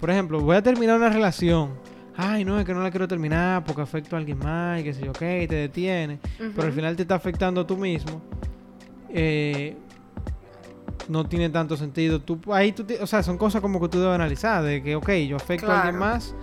por 0.00 0.10
ejemplo, 0.10 0.40
voy 0.40 0.56
a 0.56 0.62
terminar 0.62 0.96
una 0.96 1.10
relación. 1.10 1.70
Ay, 2.16 2.44
no, 2.44 2.58
es 2.58 2.66
que 2.66 2.74
no 2.74 2.82
la 2.82 2.90
quiero 2.90 3.08
terminar 3.08 3.64
porque 3.64 3.82
afecto 3.82 4.16
a 4.16 4.18
alguien 4.18 4.38
más 4.38 4.80
y 4.80 4.84
que 4.84 4.94
sé 4.94 5.04
yo, 5.04 5.10
ok, 5.10 5.18
te 5.18 5.54
detiene. 5.54 6.18
Pero 6.38 6.62
al 6.62 6.72
final 6.72 6.94
te 6.96 7.02
está 7.02 7.16
afectando 7.16 7.64
tú 7.64 7.76
mismo. 7.76 8.20
Eh, 9.10 9.76
no 11.08 11.26
tiene 11.26 11.50
tanto 11.50 11.76
sentido. 11.76 12.20
Tú, 12.20 12.40
ahí 12.52 12.72
tú, 12.72 12.86
o 13.00 13.06
sea, 13.06 13.22
son 13.22 13.38
cosas 13.38 13.60
como 13.60 13.80
que 13.80 13.88
tú 13.88 13.98
debes 14.00 14.14
analizar, 14.14 14.62
de 14.62 14.82
que, 14.82 14.96
ok, 14.96 15.10
yo 15.28 15.36
afecto 15.36 15.70
a 15.70 15.82
alguien 15.82 15.98
más, 15.98 16.34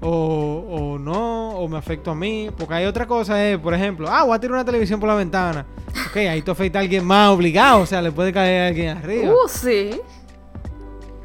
o, 0.00 0.64
o, 0.68 0.98
no, 0.98 1.50
o 1.50 1.68
me 1.68 1.78
afecto 1.78 2.10
a 2.10 2.14
mí, 2.14 2.50
porque 2.56 2.74
hay 2.74 2.86
otra 2.86 3.06
cosa, 3.06 3.42
es, 3.44 3.58
por 3.58 3.74
ejemplo, 3.74 4.08
ah, 4.10 4.24
voy 4.24 4.36
a 4.36 4.40
tirar 4.40 4.54
una 4.54 4.64
televisión 4.64 5.00
por 5.00 5.08
la 5.08 5.14
ventana. 5.14 5.66
Ok, 6.10 6.16
ahí 6.16 6.42
tú 6.42 6.50
afecta 6.50 6.78
a 6.78 6.82
alguien 6.82 7.04
más 7.04 7.30
obligado, 7.30 7.80
o 7.80 7.86
sea, 7.86 8.02
le 8.02 8.12
puede 8.12 8.32
caer 8.32 8.62
a 8.62 8.66
alguien 8.68 8.96
arriba. 8.96 9.32
Uh, 9.32 9.48
sí. 9.48 10.00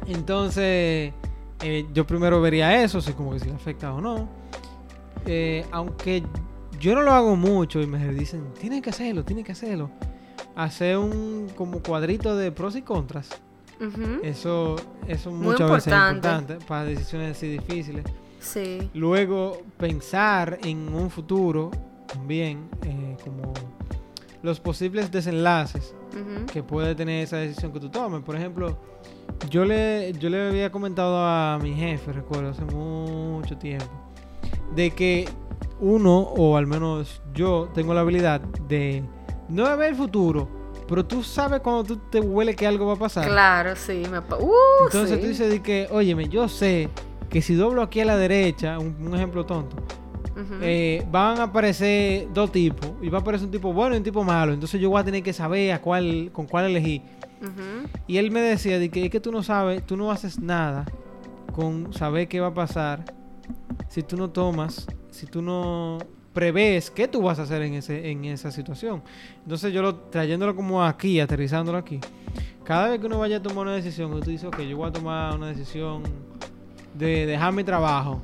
Entonces, 0.06 1.12
eh, 1.62 1.86
yo 1.92 2.06
primero 2.06 2.40
vería 2.40 2.82
eso, 2.82 3.00
si 3.00 3.12
como 3.12 3.32
que 3.32 3.40
si 3.40 3.48
le 3.48 3.54
afecta 3.54 3.92
o 3.92 4.00
no. 4.00 4.28
Eh, 5.26 5.64
aunque 5.70 6.24
yo 6.80 6.94
no 6.96 7.02
lo 7.02 7.12
hago 7.12 7.36
mucho 7.36 7.80
y 7.80 7.86
me 7.86 8.12
dicen, 8.12 8.44
tienen 8.58 8.82
que 8.82 8.90
hacerlo, 8.90 9.24
tienen 9.24 9.44
que 9.44 9.52
hacerlo 9.52 9.90
hacer 10.56 10.98
un 10.98 11.48
como 11.56 11.82
cuadrito 11.82 12.36
de 12.36 12.52
pros 12.52 12.76
y 12.76 12.82
contras. 12.82 13.28
Eso, 14.22 14.76
eso 15.08 15.32
muchas 15.32 15.68
veces 15.68 15.92
es 15.92 16.14
importante 16.14 16.58
para 16.68 16.84
decisiones 16.84 17.36
así 17.36 17.48
difíciles. 17.48 18.04
Sí. 18.38 18.88
Luego, 18.94 19.62
pensar 19.76 20.58
en 20.62 20.94
un 20.94 21.10
futuro 21.10 21.72
también, 22.06 22.68
eh, 22.84 23.16
como 23.24 23.52
los 24.42 24.60
posibles 24.60 25.10
desenlaces 25.10 25.94
que 26.52 26.62
puede 26.62 26.94
tener 26.94 27.24
esa 27.24 27.38
decisión 27.38 27.72
que 27.72 27.80
tú 27.80 27.88
tomes. 27.88 28.22
Por 28.22 28.36
ejemplo, 28.36 28.78
yo 29.48 29.64
le, 29.64 30.12
yo 30.14 30.28
le 30.28 30.48
había 30.48 30.70
comentado 30.70 31.16
a 31.18 31.58
mi 31.60 31.74
jefe, 31.74 32.12
recuerdo, 32.12 32.50
hace 32.50 32.64
mucho 32.64 33.56
tiempo, 33.56 33.90
de 34.74 34.90
que 34.90 35.28
uno, 35.80 36.18
o 36.20 36.56
al 36.56 36.66
menos 36.66 37.22
yo, 37.34 37.68
tengo 37.74 37.94
la 37.94 38.02
habilidad 38.02 38.40
de 38.68 39.02
no 39.52 39.76
ver 39.76 39.90
el 39.90 39.96
futuro, 39.96 40.48
pero 40.88 41.04
tú 41.04 41.22
sabes 41.22 41.60
cuando 41.60 41.84
tú 41.84 41.96
te 42.10 42.20
huele 42.20 42.54
que 42.54 42.66
algo 42.66 42.86
va 42.86 42.94
a 42.94 42.98
pasar. 42.98 43.26
Claro, 43.26 43.76
sí. 43.76 44.02
Me 44.10 44.18
uh, 44.18 44.52
Entonces 44.84 45.20
tú 45.20 45.26
dices 45.26 45.60
que, 45.60 45.88
óyeme, 45.90 46.28
yo 46.28 46.48
sé 46.48 46.88
que 47.30 47.40
si 47.40 47.54
doblo 47.54 47.82
aquí 47.82 48.00
a 48.00 48.04
la 48.04 48.16
derecha, 48.16 48.78
un, 48.78 49.14
ejemplo 49.14 49.46
tonto, 49.46 49.76
eh, 50.60 51.06
van 51.10 51.38
a 51.38 51.44
aparecer 51.44 52.28
dos 52.32 52.50
tipos. 52.52 52.90
Y 53.00 53.08
va 53.08 53.18
a 53.18 53.20
aparecer 53.20 53.46
un 53.46 53.52
tipo 53.52 53.72
bueno 53.72 53.94
y 53.94 53.98
un 53.98 54.04
tipo 54.04 54.24
malo. 54.24 54.52
Entonces 54.52 54.80
yo 54.80 54.90
voy 54.90 55.00
a 55.00 55.04
tener 55.04 55.22
que 55.22 55.32
saber 55.32 55.72
a 55.72 55.80
cuál, 55.80 56.30
con 56.32 56.46
cuál 56.46 56.66
elegir. 56.66 57.02
Y 58.06 58.18
él 58.18 58.30
me 58.30 58.40
decía 58.40 58.78
de 58.78 58.88
que 58.88 59.06
es 59.06 59.10
que 59.10 59.18
tú 59.18 59.32
no 59.32 59.42
sabes, 59.42 59.84
tú 59.84 59.96
no 59.96 60.12
haces 60.12 60.38
nada 60.38 60.84
con 61.52 61.92
saber 61.92 62.28
qué 62.28 62.40
va 62.40 62.48
a 62.48 62.54
pasar 62.54 63.04
si 63.88 64.02
tú 64.02 64.16
no 64.16 64.30
tomas, 64.30 64.86
si 65.10 65.26
tú 65.26 65.42
no 65.42 65.98
prevés 66.32 66.90
qué 66.90 67.08
tú 67.08 67.22
vas 67.22 67.38
a 67.38 67.42
hacer 67.42 67.62
en, 67.62 67.74
ese, 67.74 68.10
en 68.10 68.24
esa 68.24 68.50
situación. 68.50 69.02
Entonces 69.42 69.72
yo 69.72 69.82
lo 69.82 69.94
trayéndolo 69.96 70.56
como 70.56 70.82
aquí, 70.82 71.20
aterrizándolo 71.20 71.78
aquí. 71.78 72.00
Cada 72.64 72.88
vez 72.88 73.00
que 73.00 73.06
uno 73.06 73.18
vaya 73.18 73.38
a 73.38 73.42
tomar 73.42 73.66
una 73.66 73.74
decisión, 73.74 74.10
tú 74.20 74.30
dices, 74.30 74.46
ok, 74.46 74.60
yo 74.60 74.76
voy 74.76 74.88
a 74.88 74.92
tomar 74.92 75.34
una 75.34 75.48
decisión 75.48 76.02
de 76.94 77.26
dejar 77.26 77.52
mi 77.52 77.64
trabajo. 77.64 78.20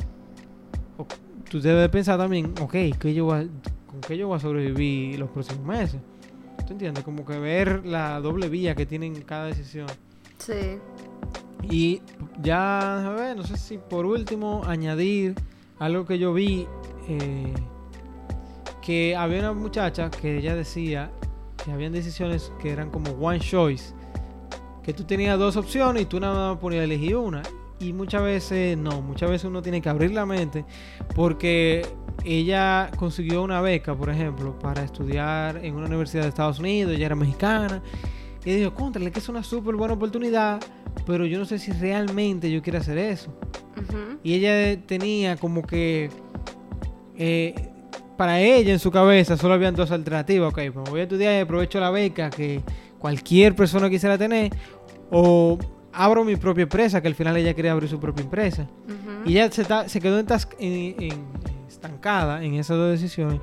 tú 1.51 1.61
debes 1.61 1.89
pensar 1.89 2.19
también, 2.19 2.55
ok, 2.61 2.75
¿qué 2.99 3.15
yo 3.15 3.27
¿con 3.27 4.01
qué 4.07 4.17
yo 4.17 4.29
voy 4.29 4.37
a 4.37 4.41
sobrevivir 4.41 5.19
los 5.19 5.31
próximos 5.31 5.65
meses? 5.65 6.01
¿Tú 6.67 6.73
entiendes? 6.73 7.03
Como 7.03 7.25
que 7.25 7.39
ver 7.39 7.85
la 7.87 8.21
doble 8.21 8.49
vía 8.49 8.75
que 8.75 8.87
tienen 8.87 9.23
cada 9.23 9.47
decisión. 9.47 9.87
Sí. 10.39 10.79
Y 11.63 12.03
ya, 12.43 13.07
a 13.07 13.11
ver, 13.11 13.37
no 13.37 13.43
sé 13.43 13.57
si 13.57 13.79
por 13.79 14.07
último 14.07 14.63
añadir 14.67 15.35
algo 15.79 16.05
que 16.05 16.19
yo 16.19 16.33
vi. 16.33 16.67
Eh, 17.09 17.55
que 18.89 19.15
había 19.15 19.41
una 19.41 19.53
muchacha 19.53 20.11
que 20.11 20.39
ella 20.39 20.55
decía 20.55 21.11
que 21.63 21.71
habían 21.71 21.93
decisiones 21.93 22.51
que 22.59 22.71
eran 22.71 22.89
como 22.89 23.11
one 23.21 23.39
choice, 23.39 23.93
que 24.83 24.95
tú 24.95 25.05
tenías 25.05 25.39
dos 25.39 25.59
opciones 25.59 26.05
y 26.05 26.07
tú 26.07 26.19
nada 26.19 26.53
más 26.53 26.59
ponías 26.59 26.81
a 26.81 26.85
elegir 26.85 27.15
una. 27.17 27.43
Y 27.81 27.93
muchas 27.93 28.23
veces 28.23 28.79
no, 28.79 29.03
muchas 29.03 29.29
veces 29.29 29.45
uno 29.45 29.61
tiene 29.61 29.83
que 29.83 29.91
abrir 29.91 30.13
la 30.13 30.25
mente 30.25 30.65
porque 31.15 31.87
ella 32.25 32.91
consiguió 32.97 33.43
una 33.43 33.61
beca, 33.61 33.95
por 33.95 34.09
ejemplo, 34.09 34.59
para 34.59 34.85
estudiar 34.85 35.63
en 35.63 35.75
una 35.75 35.85
universidad 35.85 36.23
de 36.23 36.31
Estados 36.31 36.59
Unidos, 36.59 36.95
ella 36.95 37.05
era 37.05 37.15
mexicana. 37.15 37.83
Y 38.43 38.55
dijo, 38.55 38.73
contrale, 38.73 39.11
que 39.11 39.19
es 39.19 39.29
una 39.29 39.43
súper 39.43 39.75
buena 39.77 39.93
oportunidad, 39.93 40.63
pero 41.05 41.27
yo 41.27 41.39
no 41.39 41.45
sé 41.45 41.59
si 41.59 41.73
realmente 41.73 42.51
yo 42.51 42.63
quiero 42.63 42.79
hacer 42.79 42.97
eso. 42.97 43.31
Y 44.23 44.33
ella 44.33 44.81
tenía 44.87 45.37
como 45.37 45.61
que 45.63 46.09
eh, 47.19 47.75
para 48.19 48.41
ella 48.41 48.73
en 48.73 48.81
su 48.81 48.91
cabeza 48.91 49.37
solo 49.37 49.55
habían 49.55 49.77
dos 49.77 49.93
alternativas. 49.93 50.51
Ok, 50.53 50.61
pues 50.75 50.91
voy 50.91 51.01
a 51.01 51.03
estudiar 51.05 51.35
y 51.35 51.39
aprovecho 51.39 51.79
la 51.79 51.91
beca 51.91 52.29
que 52.31 52.61
cualquier 52.99 53.55
persona 53.55 53.89
quisiera 53.89 54.19
tener. 54.19 54.51
O 55.11 55.57
abro 55.93 56.25
mi 56.25 56.35
propia 56.35 56.65
empresa, 56.65 57.01
que 57.01 57.07
al 57.07 57.15
final 57.15 57.37
ella 57.37 57.55
quería 57.55 57.71
abrir 57.73 57.89
su 57.89 58.01
propia 58.01 58.25
empresa. 58.25 58.67
Y 59.25 59.39
ella 59.39 59.51
se, 59.53 59.65
se 59.87 60.01
quedó 60.01 60.19
estancada 61.69 62.43
en 62.45 62.55
esas 62.55 62.77
dos 62.77 62.91
decisiones. 62.91 63.41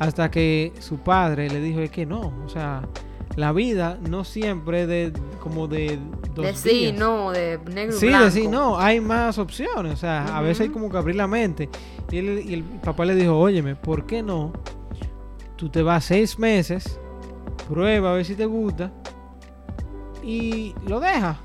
Hasta 0.00 0.30
que 0.32 0.72
su 0.80 0.98
padre 0.98 1.48
le 1.48 1.60
dijo, 1.60 1.78
es 1.78 1.90
que 1.90 2.04
no, 2.04 2.32
o 2.44 2.48
sea, 2.48 2.82
la 3.38 3.52
vida 3.52 4.00
no 4.02 4.24
siempre 4.24 4.88
de 4.88 5.12
como 5.40 5.68
de 5.68 5.96
dos 6.34 6.44
de 6.44 6.54
sí, 6.54 6.92
no, 6.92 7.30
de 7.30 7.60
negro 7.72 7.96
sí, 7.96 8.08
de 8.08 8.30
sí, 8.32 8.48
no, 8.48 8.80
hay 8.80 9.00
más 9.00 9.38
opciones, 9.38 9.92
o 9.92 9.96
sea, 9.96 10.36
a 10.36 10.42
veces 10.42 10.62
hay 10.62 10.68
como 10.70 10.90
que 10.90 10.96
abrir 10.96 11.14
la 11.14 11.28
mente. 11.28 11.68
Y, 12.10 12.18
el 12.18 12.64
papá 12.82 13.04
le 13.04 13.14
dijo, 13.14 13.38
óyeme, 13.38 13.76
¿por 13.76 14.06
qué 14.06 14.24
no? 14.24 14.52
Tú 15.54 15.68
te 15.68 15.82
vas 15.82 16.04
seis 16.06 16.36
meses, 16.36 16.98
prueba 17.68 18.10
a 18.10 18.14
ver 18.14 18.24
si 18.24 18.34
te 18.34 18.44
gusta 18.44 18.90
y 20.24 20.74
lo 20.84 20.98
deja. 20.98 21.38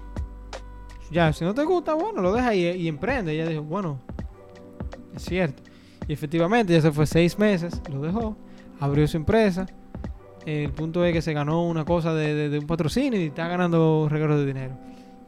Ya, 1.12 1.32
si 1.32 1.46
no 1.46 1.54
te 1.54 1.64
gusta, 1.64 1.94
bueno, 1.94 2.24
lo 2.24 2.34
deja 2.34 2.56
y, 2.56 2.66
y 2.66 2.88
emprende. 2.88 3.36
Y 3.36 3.40
ella 3.40 3.50
dijo, 3.52 3.62
bueno, 3.62 4.00
es 5.16 5.26
cierto. 5.26 5.62
Y 6.08 6.14
efectivamente, 6.14 6.74
ya 6.74 6.82
se 6.82 6.92
fue 6.92 7.06
seis 7.06 7.38
meses, 7.38 7.80
lo 7.92 8.02
dejó, 8.02 8.36
abrió 8.80 9.08
su 9.08 9.18
empresa 9.18 9.68
el 10.46 10.72
punto 10.72 11.04
es 11.06 11.14
que 11.14 11.22
se 11.22 11.34
ganó 11.34 11.66
una 11.66 11.86
cosa 11.86 12.14
de, 12.14 12.58
un 12.60 12.68
patrocinio 12.68 13.20
y 13.20 13.28
está 13.28 13.48
ganando 13.48 14.08
regalos 14.10 14.40
de 14.40 14.46
dinero. 14.46 14.78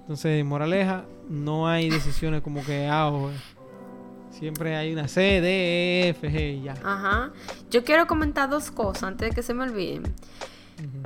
Entonces, 0.02 0.44
moraleja, 0.46 1.06
no 1.30 1.68
hay 1.68 1.90
decisiones 1.90 2.42
como 2.42 2.64
que 2.64 2.88
ah, 2.88 3.12
Siempre 4.30 4.76
hay 4.76 4.92
una 4.92 5.08
C, 5.08 5.40
D, 5.40 6.08
E, 6.08 6.10
F, 6.10 6.30
G 6.30 6.60
y 6.60 6.64
ya. 6.64 6.74
Ajá. 6.84 7.32
Yo 7.72 7.86
quiero 7.86 8.06
comentar 8.06 8.50
dos 8.50 8.70
cosas 8.70 9.04
antes 9.04 9.30
de 9.30 9.36
que 9.36 9.42
se 9.42 9.54
me 9.54 9.64
olviden. 9.64 10.14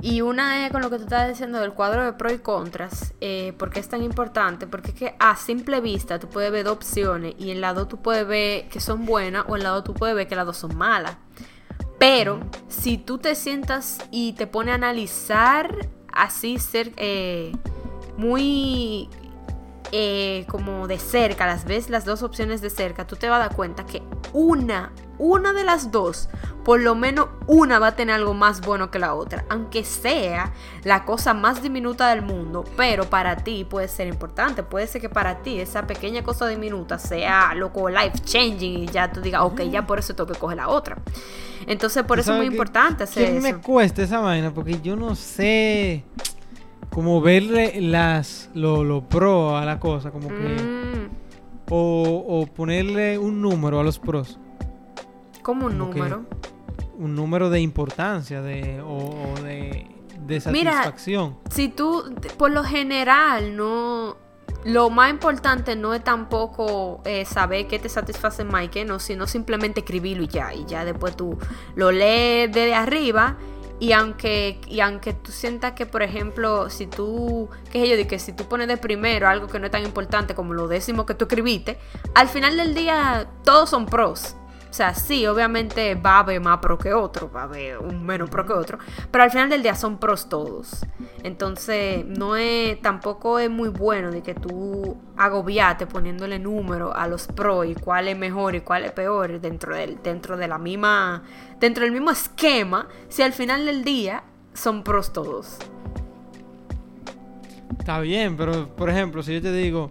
Y 0.02 0.20
una 0.20 0.66
es 0.66 0.72
con 0.72 0.82
lo 0.82 0.90
que 0.90 0.96
tú 0.96 1.04
estás 1.04 1.28
diciendo 1.28 1.60
del 1.60 1.72
cuadro 1.72 2.04
de 2.04 2.12
pros 2.14 2.32
y 2.32 2.38
contras, 2.38 3.14
eh, 3.20 3.54
porque 3.56 3.78
es 3.78 3.88
tan 3.88 4.02
importante, 4.02 4.66
porque 4.66 4.90
es 4.90 4.96
que 4.96 5.14
a 5.20 5.36
simple 5.36 5.80
vista 5.80 6.18
tú 6.18 6.28
puedes 6.28 6.50
ver 6.50 6.64
dos 6.64 6.74
opciones 6.74 7.34
y 7.38 7.50
en 7.50 7.60
la 7.60 7.72
dos 7.72 7.86
tú 7.86 8.02
puedes 8.02 8.26
ver 8.26 8.68
que 8.68 8.80
son 8.80 9.06
buenas 9.06 9.44
o 9.46 9.56
en 9.56 9.62
la 9.62 9.68
dos 9.70 9.84
tú 9.84 9.94
puedes 9.94 10.16
ver 10.16 10.26
que 10.26 10.34
las 10.34 10.46
dos 10.46 10.56
son 10.56 10.76
malas. 10.76 11.16
Pero 12.00 12.40
si 12.68 12.96
tú 12.96 13.18
te 13.18 13.34
sientas 13.34 13.98
y 14.10 14.32
te 14.32 14.46
pones 14.46 14.72
a 14.72 14.76
analizar 14.76 15.90
así 16.10 16.58
ser 16.58 16.94
eh, 16.96 17.52
muy 18.16 19.10
eh, 19.92 20.46
como 20.48 20.88
de 20.88 20.98
cerca, 20.98 21.46
las 21.46 21.66
ves 21.66 21.90
las 21.90 22.06
dos 22.06 22.22
opciones 22.22 22.62
de 22.62 22.70
cerca, 22.70 23.06
tú 23.06 23.16
te 23.16 23.28
vas 23.28 23.36
a 23.36 23.48
dar 23.48 23.54
cuenta 23.54 23.84
que 23.84 24.02
una, 24.32 24.92
una 25.18 25.52
de 25.52 25.62
las 25.62 25.90
dos, 25.90 26.30
por 26.64 26.80
lo 26.80 26.94
menos 26.94 27.26
una 27.46 27.78
va 27.78 27.88
a 27.88 27.96
tener 27.96 28.14
algo 28.14 28.32
más 28.32 28.62
bueno 28.62 28.90
que 28.90 28.98
la 28.98 29.14
otra, 29.14 29.44
aunque 29.50 29.84
sea 29.84 30.54
la 30.84 31.04
cosa 31.04 31.34
más 31.34 31.60
diminuta 31.62 32.08
del 32.08 32.22
mundo, 32.22 32.64
pero 32.78 33.10
para 33.10 33.36
ti 33.36 33.66
puede 33.68 33.88
ser 33.88 34.08
importante, 34.08 34.62
puede 34.62 34.86
ser 34.86 35.02
que 35.02 35.10
para 35.10 35.42
ti 35.42 35.60
esa 35.60 35.86
pequeña 35.86 36.22
cosa 36.22 36.46
diminuta 36.46 36.98
sea 36.98 37.52
loco 37.54 37.90
life 37.90 38.20
changing 38.24 38.84
y 38.84 38.86
ya 38.86 39.12
tú 39.12 39.20
digas, 39.20 39.42
ok, 39.42 39.60
ya 39.64 39.86
por 39.86 39.98
eso 39.98 40.14
tengo 40.14 40.32
que 40.32 40.38
coger 40.38 40.56
la 40.56 40.68
otra. 40.68 40.96
Entonces 41.70 42.02
por 42.02 42.18
eso 42.18 42.32
es 42.32 42.36
muy 42.38 42.46
importante 42.46 43.04
hacer 43.04 43.30
eso. 43.30 43.40
me 43.40 43.54
cuesta 43.56 44.02
esa 44.02 44.18
vaina? 44.20 44.52
Porque 44.52 44.80
yo 44.82 44.96
no 44.96 45.14
sé 45.14 46.04
como 46.90 47.20
verle 47.20 47.80
las 47.80 48.50
lo, 48.54 48.82
lo 48.84 49.08
pro 49.08 49.56
a 49.56 49.64
la 49.64 49.78
cosa, 49.78 50.10
como 50.10 50.28
que 50.28 50.34
Mm, 50.34 51.08
o, 51.70 52.24
o 52.28 52.46
ponerle 52.46 53.16
un 53.18 53.40
número 53.40 53.78
a 53.78 53.84
los 53.84 53.98
pros, 54.00 54.38
como 55.42 55.66
un 55.66 55.78
Como 55.78 55.92
número. 55.94 56.24
un 56.98 57.14
número 57.14 57.48
de 57.50 57.60
importancia 57.60 58.42
de 58.42 58.80
o, 58.80 59.34
o 59.38 59.42
de, 59.42 59.86
de 60.26 60.42
Mira, 60.50 60.72
satisfacción. 60.72 61.38
si 61.50 61.68
tú, 61.68 62.12
por 62.36 62.50
lo 62.50 62.64
general, 62.64 63.56
no. 63.56 64.16
Lo 64.64 64.90
más 64.90 65.10
importante 65.10 65.74
no 65.74 65.94
es 65.94 66.04
tampoco 66.04 67.00
eh, 67.04 67.24
saber 67.24 67.66
qué 67.66 67.78
te 67.78 67.88
satisface 67.88 68.44
más 68.44 68.64
y 68.64 68.68
qué 68.68 68.84
no, 68.84 68.98
sino 68.98 69.26
simplemente 69.26 69.80
escribirlo 69.80 70.24
y 70.24 70.28
ya. 70.28 70.52
Y 70.52 70.66
ya 70.66 70.84
después 70.84 71.16
tú 71.16 71.38
lo 71.74 71.92
lees 71.92 72.52
desde 72.52 72.74
arriba. 72.74 73.36
Y 73.78 73.92
aunque, 73.92 74.60
y 74.66 74.80
aunque 74.80 75.14
tú 75.14 75.32
sientas 75.32 75.72
que, 75.72 75.86
por 75.86 76.02
ejemplo, 76.02 76.68
si 76.68 76.86
tú, 76.86 77.48
qué 77.72 77.80
sé 77.80 77.88
yo, 77.88 77.96
de 77.96 78.06
que 78.06 78.18
si 78.18 78.34
tú 78.34 78.46
pones 78.46 78.68
de 78.68 78.76
primero 78.76 79.26
algo 79.26 79.46
que 79.46 79.58
no 79.58 79.64
es 79.64 79.72
tan 79.72 79.82
importante 79.82 80.34
como 80.34 80.52
lo 80.52 80.68
décimo 80.68 81.06
que 81.06 81.14
tú 81.14 81.24
escribiste, 81.24 81.78
al 82.14 82.28
final 82.28 82.58
del 82.58 82.74
día 82.74 83.26
todos 83.42 83.70
son 83.70 83.86
pros. 83.86 84.36
O 84.70 84.72
sea, 84.72 84.94
sí, 84.94 85.26
obviamente 85.26 85.96
va 85.96 86.16
a 86.16 86.18
haber 86.20 86.40
más 86.40 86.58
pro 86.58 86.78
que 86.78 86.94
otro, 86.94 87.28
va 87.30 87.40
a 87.40 87.44
haber 87.44 87.78
un 87.78 88.06
menos 88.06 88.30
pro 88.30 88.46
que 88.46 88.52
otro, 88.52 88.78
pero 89.10 89.24
al 89.24 89.30
final 89.32 89.50
del 89.50 89.64
día 89.64 89.74
son 89.74 89.98
pros 89.98 90.28
todos. 90.28 90.86
Entonces, 91.24 92.06
no 92.06 92.36
es, 92.36 92.80
tampoco 92.80 93.40
es 93.40 93.50
muy 93.50 93.68
bueno 93.68 94.12
de 94.12 94.22
que 94.22 94.34
tú 94.34 94.96
agobiate 95.16 95.88
poniéndole 95.88 96.38
número 96.38 96.94
a 96.94 97.08
los 97.08 97.26
pros 97.26 97.66
y 97.66 97.74
cuál 97.74 98.06
es 98.06 98.16
mejor 98.16 98.54
y 98.54 98.60
cuál 98.60 98.84
es 98.84 98.92
peor 98.92 99.40
dentro 99.40 99.74
del, 99.74 100.00
dentro 100.04 100.36
de 100.36 100.46
la 100.46 100.58
misma, 100.58 101.24
dentro 101.58 101.82
del 101.82 101.92
mismo 101.92 102.12
esquema, 102.12 102.86
si 103.08 103.22
al 103.22 103.32
final 103.32 103.66
del 103.66 103.82
día 103.82 104.22
son 104.54 104.84
pros 104.84 105.12
todos. 105.12 105.56
Está 107.76 107.98
bien, 107.98 108.36
pero 108.36 108.68
por 108.68 108.88
ejemplo, 108.88 109.20
si 109.20 109.34
yo 109.34 109.42
te 109.42 109.52
digo, 109.52 109.90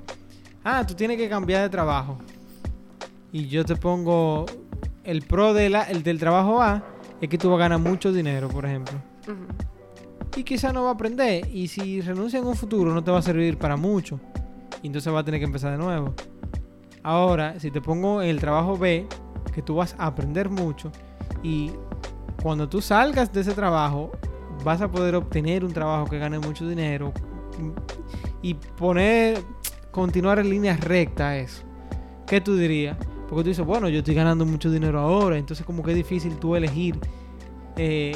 ah, 0.64 0.86
tú 0.88 0.94
tienes 0.94 1.18
que 1.18 1.28
cambiar 1.28 1.64
de 1.64 1.70
trabajo. 1.70 2.18
Y 3.32 3.48
yo 3.48 3.64
te 3.66 3.76
pongo 3.76 4.46
el 5.10 5.22
pro 5.24 5.54
de 5.54 5.70
la- 5.70 5.84
el 5.84 6.04
del 6.04 6.20
trabajo 6.20 6.62
A, 6.62 6.84
es 7.22 7.30
que 7.30 7.38
tú 7.38 7.50
vas 7.50 7.58
a 7.58 7.60
ganar 7.62 7.80
mucho 7.80 8.12
dinero, 8.12 8.48
por 8.50 8.66
ejemplo. 8.66 8.98
Y 10.36 10.44
quizá 10.44 10.72
no 10.72 10.84
va 10.84 10.90
a 10.90 10.94
aprender. 10.94 11.48
Y 11.54 11.68
si 11.68 12.02
renuncia 12.02 12.40
en 12.40 12.46
un 12.46 12.56
futuro, 12.56 12.94
no 12.94 13.04
te 13.04 13.12
va 13.12 13.20
a 13.20 13.22
servir 13.22 13.58
para 13.58 13.76
mucho. 13.76 14.20
Y 14.82 14.88
entonces 14.88 15.14
va 15.14 15.20
a 15.20 15.24
tener 15.24 15.40
que 15.40 15.46
empezar 15.46 15.72
de 15.72 15.78
nuevo. 15.78 16.14
Ahora, 17.04 17.60
si 17.60 17.72
te 17.72 17.82
pongo 17.82 18.22
el 18.22 18.40
trabajo 18.40 18.78
B, 18.78 19.08
que 19.54 19.62
tú 19.62 19.76
vas 19.76 19.96
a 19.98 20.06
aprender 20.08 20.50
mucho. 20.50 20.92
Y 21.44 21.72
cuando 22.42 22.70
tú 22.70 22.82
salgas 22.82 23.34
de 23.34 23.42
ese 23.42 23.54
trabajo, 23.54 24.12
vas 24.64 24.82
a 24.82 24.90
poder 24.90 25.16
obtener 25.16 25.66
un 25.66 25.74
trabajo 25.74 26.06
que 26.10 26.20
gane 26.20 26.40
mucho 26.40 26.68
dinero. 26.68 27.12
Y 28.42 28.54
poner, 28.54 29.42
continuar 29.92 30.40
en 30.40 30.50
línea 30.50 30.78
recta 30.78 31.36
eso. 31.38 31.64
¿Qué 32.26 32.40
tú 32.40 32.56
dirías? 32.56 32.96
Porque 33.30 33.44
tú 33.44 33.50
dices, 33.50 33.66
bueno, 33.66 33.88
yo 33.90 34.00
estoy 34.00 34.16
ganando 34.16 34.46
mucho 34.46 34.70
dinero 34.72 35.00
ahora. 35.00 35.38
Entonces 35.38 35.66
como 35.66 35.84
que 35.84 35.92
es 35.92 35.98
difícil 35.98 36.38
tú 36.38 36.56
elegir. 36.56 37.00
eh, 37.78 38.14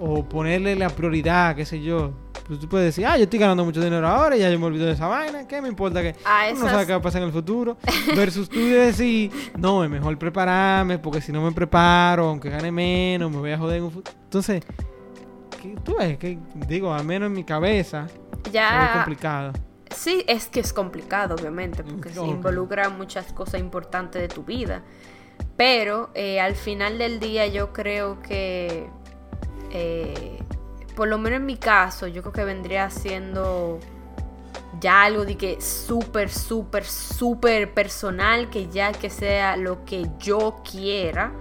o 0.00 0.22
ponerle 0.24 0.76
la 0.76 0.90
prioridad, 0.90 1.56
qué 1.56 1.64
sé 1.64 1.80
yo. 1.82 2.12
Pues 2.46 2.60
tú 2.60 2.68
puedes 2.68 2.86
decir, 2.86 3.04
ah, 3.04 3.16
yo 3.16 3.24
estoy 3.24 3.38
ganando 3.40 3.64
mucho 3.64 3.82
dinero 3.82 4.06
ahora, 4.06 4.36
ya 4.36 4.48
yo 4.48 4.58
me 4.58 4.66
olvido 4.66 4.86
de 4.86 4.92
esa 4.92 5.06
vaina, 5.08 5.46
¿qué 5.48 5.60
me 5.60 5.66
importa 5.68 6.00
que 6.02 6.14
A 6.24 6.46
uno 6.52 6.60
no 6.60 6.66
sabe 6.66 6.70
esas- 6.76 6.86
qué 6.86 6.92
va 6.92 6.98
a 6.98 7.02
pasar 7.02 7.20
en 7.22 7.26
el 7.28 7.32
futuro? 7.34 7.76
Versus 8.14 8.48
tú 8.48 8.60
decir, 8.64 9.30
no, 9.58 9.82
es 9.82 9.90
mejor 9.90 10.16
prepararme, 10.18 10.98
porque 10.98 11.20
si 11.20 11.32
no 11.32 11.42
me 11.42 11.50
preparo, 11.52 12.28
aunque 12.28 12.48
gane 12.48 12.70
menos, 12.70 13.30
me 13.30 13.38
voy 13.38 13.50
a 13.50 13.58
joder 13.58 13.78
en 13.78 13.84
un 13.84 13.90
futuro. 13.90 14.16
Entonces, 14.22 14.62
¿qué- 15.60 15.74
tú 15.82 15.96
ves 15.98 16.16
que, 16.16 16.38
digo, 16.68 16.94
al 16.94 17.04
menos 17.04 17.26
en 17.26 17.32
mi 17.32 17.42
cabeza, 17.44 18.06
es 18.46 18.52
Ya, 18.52 18.92
complicado. 18.94 19.52
Sí, 19.94 20.24
es 20.26 20.48
que 20.48 20.60
es 20.60 20.72
complicado, 20.72 21.34
obviamente, 21.34 21.82
porque 21.82 22.10
se 22.10 22.24
involucra 22.24 22.88
muchas 22.88 23.32
cosas 23.32 23.60
importantes 23.60 24.20
de 24.22 24.28
tu 24.28 24.44
vida. 24.44 24.82
Pero 25.56 26.10
eh, 26.14 26.40
al 26.40 26.54
final 26.54 26.98
del 26.98 27.20
día 27.20 27.46
yo 27.46 27.72
creo 27.72 28.20
que, 28.22 28.88
eh, 29.70 30.38
por 30.94 31.08
lo 31.08 31.18
menos 31.18 31.38
en 31.38 31.46
mi 31.46 31.56
caso, 31.56 32.06
yo 32.06 32.22
creo 32.22 32.32
que 32.32 32.44
vendría 32.44 32.90
siendo 32.90 33.78
ya 34.80 35.04
algo 35.04 35.24
de 35.24 35.36
que 35.36 35.60
súper, 35.60 36.30
súper, 36.30 36.84
súper 36.84 37.72
personal, 37.74 38.50
que 38.50 38.68
ya 38.68 38.92
que 38.92 39.10
sea 39.10 39.56
lo 39.56 39.84
que 39.84 40.06
yo 40.18 40.62
quiera. 40.68 41.32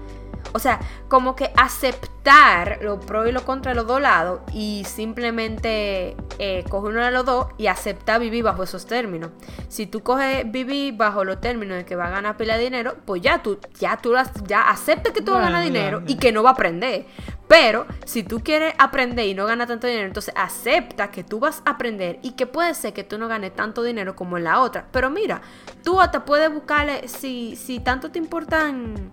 O 0.54 0.60
sea, 0.60 0.80
como 1.08 1.36
que 1.36 1.52
aceptar 1.56 2.80
lo 2.82 3.00
pro 3.00 3.28
y 3.28 3.32
lo 3.32 3.44
contra 3.44 3.72
de 3.72 3.76
los 3.76 3.88
dos 3.88 4.02
lados 4.02 4.42
y 4.54 4.84
simplemente 4.86 6.16
eh, 6.40 6.64
coger 6.70 6.92
uno 6.92 7.06
de 7.06 7.12
los 7.12 7.26
dos 7.26 7.48
y 7.58 7.68
aceptar 7.68 8.20
vivir 8.20 8.44
bajo 8.44 8.64
esos 8.64 8.86
términos. 8.86 9.32
Si 9.70 9.88
tú 9.88 10.04
coges 10.04 10.50
vivir 10.52 10.96
bajo 10.96 11.24
los 11.24 11.40
términos 11.40 11.78
de 11.78 11.86
que 11.86 11.96
va 11.96 12.08
a 12.08 12.10
ganar 12.10 12.38
pila 12.38 12.58
de 12.58 12.64
dinero, 12.64 12.96
pues 13.06 13.22
ya 13.22 13.42
tú, 13.42 13.60
ya 13.80 13.98
tú 13.98 14.14
ya 14.46 14.70
acepta 14.70 15.14
que 15.14 15.22
tú 15.22 15.32
vas 15.32 15.42
a 15.42 15.46
ganar 15.46 15.64
dinero 15.64 16.02
y 16.08 16.16
que 16.16 16.32
no 16.32 16.44
va 16.44 16.50
a 16.50 16.54
aprender. 16.54 17.06
Pero 17.48 17.86
si 18.06 18.24
tú 18.24 18.42
quieres 18.42 18.74
aprender 18.78 19.26
y 19.26 19.34
no 19.34 19.46
ganar 19.46 19.68
tanto 19.68 19.88
dinero, 19.88 20.08
entonces 20.08 20.34
acepta 20.36 21.12
que 21.12 21.24
tú 21.24 21.40
vas 21.40 21.62
a 21.66 21.72
aprender 21.72 22.20
y 22.22 22.32
que 22.32 22.46
puede 22.46 22.74
ser 22.74 22.94
que 22.94 23.06
tú 23.06 23.18
no 23.18 23.28
ganes 23.28 23.56
tanto 23.56 23.84
dinero 23.84 24.16
como 24.16 24.38
en 24.38 24.44
la 24.44 24.60
otra. 24.60 24.88
Pero 24.92 25.10
mira, 25.10 25.42
tú 25.84 26.02
hasta 26.02 26.26
puedes 26.26 26.54
buscarle, 26.54 27.08
si, 27.08 27.56
si 27.56 27.80
tanto 27.80 28.12
te 28.12 28.20
importan... 28.20 29.12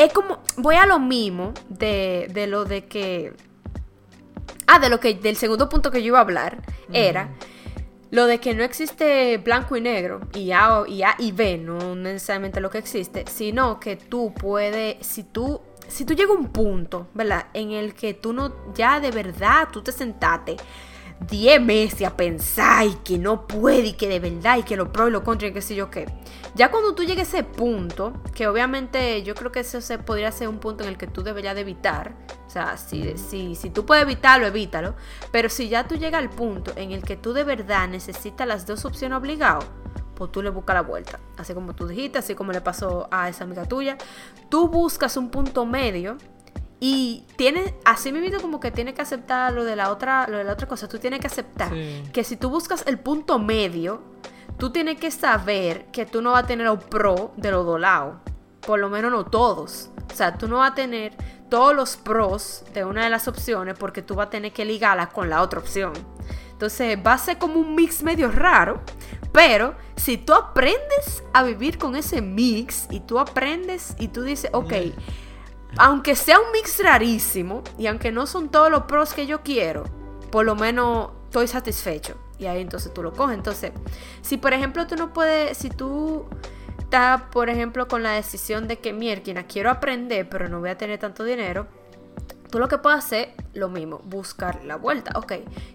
Es 0.00 0.14
como, 0.14 0.38
voy 0.56 0.76
a 0.76 0.86
lo 0.86 0.98
mismo 0.98 1.52
de, 1.68 2.28
de 2.32 2.46
lo 2.46 2.64
de 2.64 2.86
que... 2.86 3.34
Ah, 4.66 4.78
de 4.78 4.88
lo 4.88 4.98
que, 4.98 5.12
del 5.12 5.36
segundo 5.36 5.68
punto 5.68 5.90
que 5.90 6.00
yo 6.00 6.06
iba 6.06 6.18
a 6.18 6.22
hablar, 6.22 6.62
era 6.90 7.28
lo 8.10 8.24
de 8.24 8.38
que 8.38 8.54
no 8.54 8.64
existe 8.64 9.36
blanco 9.38 9.76
y 9.76 9.82
negro, 9.82 10.20
y 10.32 10.52
A, 10.52 10.84
y 10.88 11.02
A 11.02 11.16
y 11.18 11.32
B, 11.32 11.58
no 11.58 11.94
necesariamente 11.96 12.60
lo 12.60 12.70
que 12.70 12.78
existe, 12.78 13.24
sino 13.28 13.78
que 13.78 13.96
tú 13.96 14.32
puedes, 14.32 15.04
si 15.06 15.22
tú, 15.22 15.60
si 15.86 16.06
tú 16.06 16.14
llegas 16.14 16.34
a 16.34 16.38
un 16.38 16.48
punto, 16.48 17.08
¿verdad? 17.12 17.48
En 17.52 17.72
el 17.72 17.92
que 17.92 18.14
tú 18.14 18.32
no, 18.32 18.72
ya 18.74 19.00
de 19.00 19.10
verdad, 19.10 19.68
tú 19.70 19.82
te 19.82 19.92
sentaste 19.92 20.56
10 21.28 21.60
meses 21.60 22.06
a 22.06 22.16
pensar 22.16 22.86
y 22.86 22.94
que 23.04 23.18
no 23.18 23.46
puede 23.46 23.88
y 23.88 23.92
que 23.92 24.08
de 24.08 24.20
verdad 24.20 24.58
y 24.58 24.62
que 24.62 24.76
lo 24.76 24.92
pro 24.92 25.08
y 25.08 25.10
lo 25.10 25.22
contra 25.22 25.48
y 25.48 25.52
qué 25.52 25.60
sé 25.60 25.74
yo 25.74 25.90
qué. 25.90 26.06
Ya 26.54 26.70
cuando 26.70 26.94
tú 26.94 27.04
llegues 27.04 27.32
a 27.34 27.38
ese 27.38 27.44
punto, 27.44 28.12
que 28.34 28.48
obviamente 28.48 29.22
yo 29.22 29.34
creo 29.34 29.52
que 29.52 29.60
eso 29.60 29.80
se 29.80 29.98
podría 29.98 30.32
ser 30.32 30.48
un 30.48 30.58
punto 30.58 30.82
en 30.82 30.90
el 30.90 30.96
que 30.96 31.06
tú 31.06 31.22
deberías 31.22 31.54
de 31.54 31.60
evitar. 31.60 32.14
O 32.46 32.50
sea, 32.50 32.76
si, 32.76 33.16
si, 33.16 33.54
si 33.54 33.70
tú 33.70 33.86
puedes 33.86 34.02
evitarlo, 34.02 34.46
evítalo. 34.46 34.94
Pero 35.30 35.48
si 35.48 35.68
ya 35.68 35.86
tú 35.86 35.94
llegas 35.96 36.20
al 36.20 36.30
punto 36.30 36.72
en 36.76 36.92
el 36.92 37.02
que 37.02 37.16
tú 37.16 37.32
de 37.32 37.44
verdad 37.44 37.88
necesitas 37.88 38.46
las 38.46 38.66
dos 38.66 38.84
opciones 38.84 39.16
obligados, 39.16 39.64
pues 40.16 40.32
tú 40.32 40.42
le 40.42 40.50
buscas 40.50 40.74
la 40.74 40.82
vuelta. 40.82 41.20
Así 41.38 41.54
como 41.54 41.74
tú 41.74 41.86
dijiste, 41.86 42.18
así 42.18 42.34
como 42.34 42.52
le 42.52 42.60
pasó 42.60 43.08
a 43.10 43.28
esa 43.28 43.44
amiga 43.44 43.66
tuya. 43.66 43.96
Tú 44.48 44.68
buscas 44.68 45.16
un 45.16 45.30
punto 45.30 45.64
medio 45.64 46.18
y 46.80 47.24
tienes, 47.36 47.74
así 47.84 48.10
mismo 48.10 48.40
como 48.40 48.58
que 48.58 48.70
tienes 48.70 48.94
que 48.94 49.02
aceptar 49.02 49.52
lo 49.52 49.64
de 49.64 49.76
la 49.76 49.90
otra, 49.90 50.26
lo 50.28 50.38
de 50.38 50.44
la 50.44 50.54
otra 50.54 50.66
cosa. 50.66 50.88
Tú 50.88 50.98
tienes 50.98 51.20
que 51.20 51.26
aceptar 51.26 51.70
Sí. 51.70 52.02
que 52.12 52.24
si 52.24 52.36
tú 52.36 52.48
buscas 52.48 52.84
el 52.86 52.98
punto 52.98 53.38
medio, 53.38 54.00
tú 54.56 54.70
tienes 54.70 54.98
que 54.98 55.10
saber 55.10 55.86
que 55.92 56.06
tú 56.06 56.22
no 56.22 56.32
vas 56.32 56.44
a 56.44 56.46
tener 56.46 56.66
los 56.66 56.82
pro 56.84 57.32
de 57.36 57.50
los 57.50 57.66
dos 57.66 57.78
lados. 57.78 58.16
Por 58.66 58.78
lo 58.78 58.88
menos 58.88 59.10
no 59.12 59.24
todos. 59.26 59.90
O 60.10 60.14
sea, 60.16 60.36
tú 60.36 60.48
no 60.48 60.58
vas 60.58 60.72
a 60.72 60.74
tener 60.74 61.14
todos 61.50 61.74
los 61.74 61.96
pros 61.96 62.64
de 62.72 62.84
una 62.84 63.04
de 63.04 63.10
las 63.10 63.26
opciones 63.28 63.76
porque 63.78 64.02
tú 64.02 64.14
vas 64.14 64.28
a 64.28 64.30
tener 64.30 64.52
que 64.52 64.64
ligarla 64.64 65.08
con 65.08 65.28
la 65.30 65.42
otra 65.42 65.60
opción. 65.60 65.92
Entonces 66.52 66.98
va 67.06 67.14
a 67.14 67.18
ser 67.18 67.38
como 67.38 67.54
un 67.60 67.74
mix 67.74 68.02
medio 68.02 68.30
raro. 68.30 68.80
Pero 69.32 69.74
si 69.96 70.16
tú 70.18 70.32
aprendes 70.34 71.22
a 71.32 71.42
vivir 71.42 71.78
con 71.78 71.94
ese 71.96 72.20
mix 72.20 72.86
y 72.90 73.00
tú 73.00 73.18
aprendes 73.18 73.94
y 73.98 74.08
tú 74.08 74.22
dices, 74.22 74.50
ok, 74.52 74.72
aunque 75.76 76.16
sea 76.16 76.38
un 76.38 76.52
mix 76.52 76.82
rarísimo 76.82 77.62
y 77.78 77.86
aunque 77.86 78.12
no 78.12 78.26
son 78.26 78.48
todos 78.48 78.70
los 78.70 78.84
pros 78.84 79.14
que 79.14 79.26
yo 79.26 79.42
quiero, 79.42 79.84
por 80.30 80.44
lo 80.44 80.54
menos 80.56 81.10
estoy 81.24 81.46
satisfecho. 81.48 82.16
Y 82.38 82.46
ahí 82.46 82.62
entonces 82.62 82.92
tú 82.92 83.02
lo 83.02 83.12
coges. 83.12 83.36
Entonces, 83.36 83.72
si 84.22 84.36
por 84.36 84.52
ejemplo 84.52 84.86
tú 84.86 84.96
no 84.96 85.12
puedes, 85.12 85.56
si 85.58 85.68
tú 85.70 86.26
estás, 86.78 87.22
por 87.30 87.50
ejemplo, 87.50 87.86
con 87.86 88.02
la 88.02 88.12
decisión 88.12 88.66
de 88.66 88.78
que 88.78 88.92
mierda, 88.92 89.44
quiero 89.44 89.70
aprender, 89.70 90.28
pero 90.28 90.48
no 90.48 90.58
voy 90.58 90.70
a 90.70 90.78
tener 90.78 90.98
tanto 90.98 91.22
dinero, 91.22 91.68
tú 92.50 92.58
lo 92.58 92.66
que 92.66 92.78
puedes 92.78 92.98
hacer, 92.98 93.34
lo 93.54 93.68
mismo, 93.68 94.00
buscar 94.04 94.64
la 94.64 94.74
vuelta. 94.76 95.12
Ok, 95.16 95.34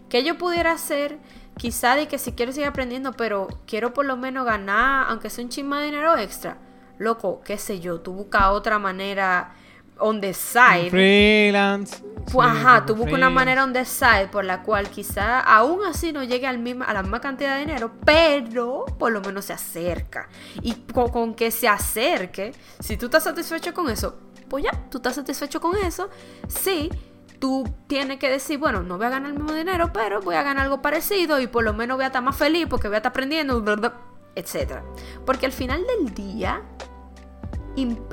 ¿qué 0.09 0.23
yo 0.23 0.37
pudiera 0.37 0.73
hacer? 0.73 1.17
Quizá 1.57 1.95
de 1.95 2.09
que 2.09 2.17
si 2.17 2.33
quiero 2.33 2.51
seguir 2.51 2.67
aprendiendo, 2.67 3.13
pero 3.13 3.47
quiero 3.65 3.93
por 3.93 4.05
lo 4.05 4.17
menos 4.17 4.45
ganar, 4.45 5.05
aunque 5.09 5.29
sea 5.29 5.45
un 5.45 5.49
chisme 5.49 5.77
de 5.77 5.85
dinero 5.85 6.17
extra. 6.17 6.57
Loco, 6.97 7.41
qué 7.45 7.57
sé 7.57 7.79
yo, 7.79 8.01
tú 8.01 8.11
buscas 8.11 8.47
otra 8.47 8.77
manera 8.77 9.53
on 9.99 10.21
the 10.21 10.33
side. 10.33 10.89
Freelance. 10.89 12.03
Pues, 12.31 12.51
Sí, 12.51 12.57
ajá, 12.57 12.85
tú 12.85 12.95
buscas 12.95 13.13
una 13.13 13.29
manera 13.29 13.63
on 13.63 13.71
the 13.71 13.85
side 13.85 14.29
por 14.31 14.43
la 14.45 14.63
cual 14.63 14.89
quizá 14.89 15.39
aún 15.41 15.85
así 15.85 16.11
no 16.11 16.23
llegue 16.23 16.47
al 16.47 16.57
misma, 16.57 16.85
a 16.85 16.93
la 16.93 17.03
misma 17.03 17.21
cantidad 17.21 17.53
de 17.53 17.61
dinero, 17.61 17.91
pero 18.03 18.85
por 18.97 19.11
lo 19.11 19.21
menos 19.21 19.45
se 19.45 19.53
acerca. 19.53 20.27
Y 20.61 20.73
con, 20.73 21.09
con 21.09 21.33
que 21.35 21.51
se 21.51 21.67
acerque, 21.67 22.53
si 22.79 22.97
tú 22.97 23.05
estás 23.05 23.23
satisfecho 23.23 23.73
con 23.73 23.89
eso, 23.89 24.17
pues 24.49 24.63
ya, 24.63 24.71
tú 24.89 24.97
estás 24.97 25.15
satisfecho 25.15 25.61
con 25.61 25.77
eso. 25.77 26.09
Sí, 26.47 26.89
tú 27.39 27.63
tienes 27.87 28.17
que 28.17 28.29
decir, 28.29 28.57
bueno, 28.57 28.81
no 28.81 28.97
voy 28.97 29.05
a 29.05 29.09
ganar 29.09 29.31
el 29.31 29.37
mismo 29.37 29.53
dinero, 29.53 29.91
pero 29.93 30.19
voy 30.19 30.35
a 30.35 30.43
ganar 30.43 30.63
algo 30.63 30.81
parecido 30.81 31.39
y 31.39 31.47
por 31.47 31.63
lo 31.63 31.73
menos 31.73 31.97
voy 31.97 32.05
a 32.05 32.07
estar 32.07 32.23
más 32.23 32.35
feliz 32.35 32.65
porque 32.67 32.87
voy 32.87 32.95
a 32.95 32.97
estar 32.97 33.11
aprendiendo, 33.11 33.63
etc. 34.35 34.79
Porque 35.25 35.45
al 35.45 35.51
final 35.51 35.83
del 35.85 36.13
día, 36.13 36.63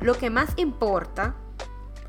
lo 0.00 0.14
que 0.14 0.28
más 0.28 0.52
importa 0.56 1.34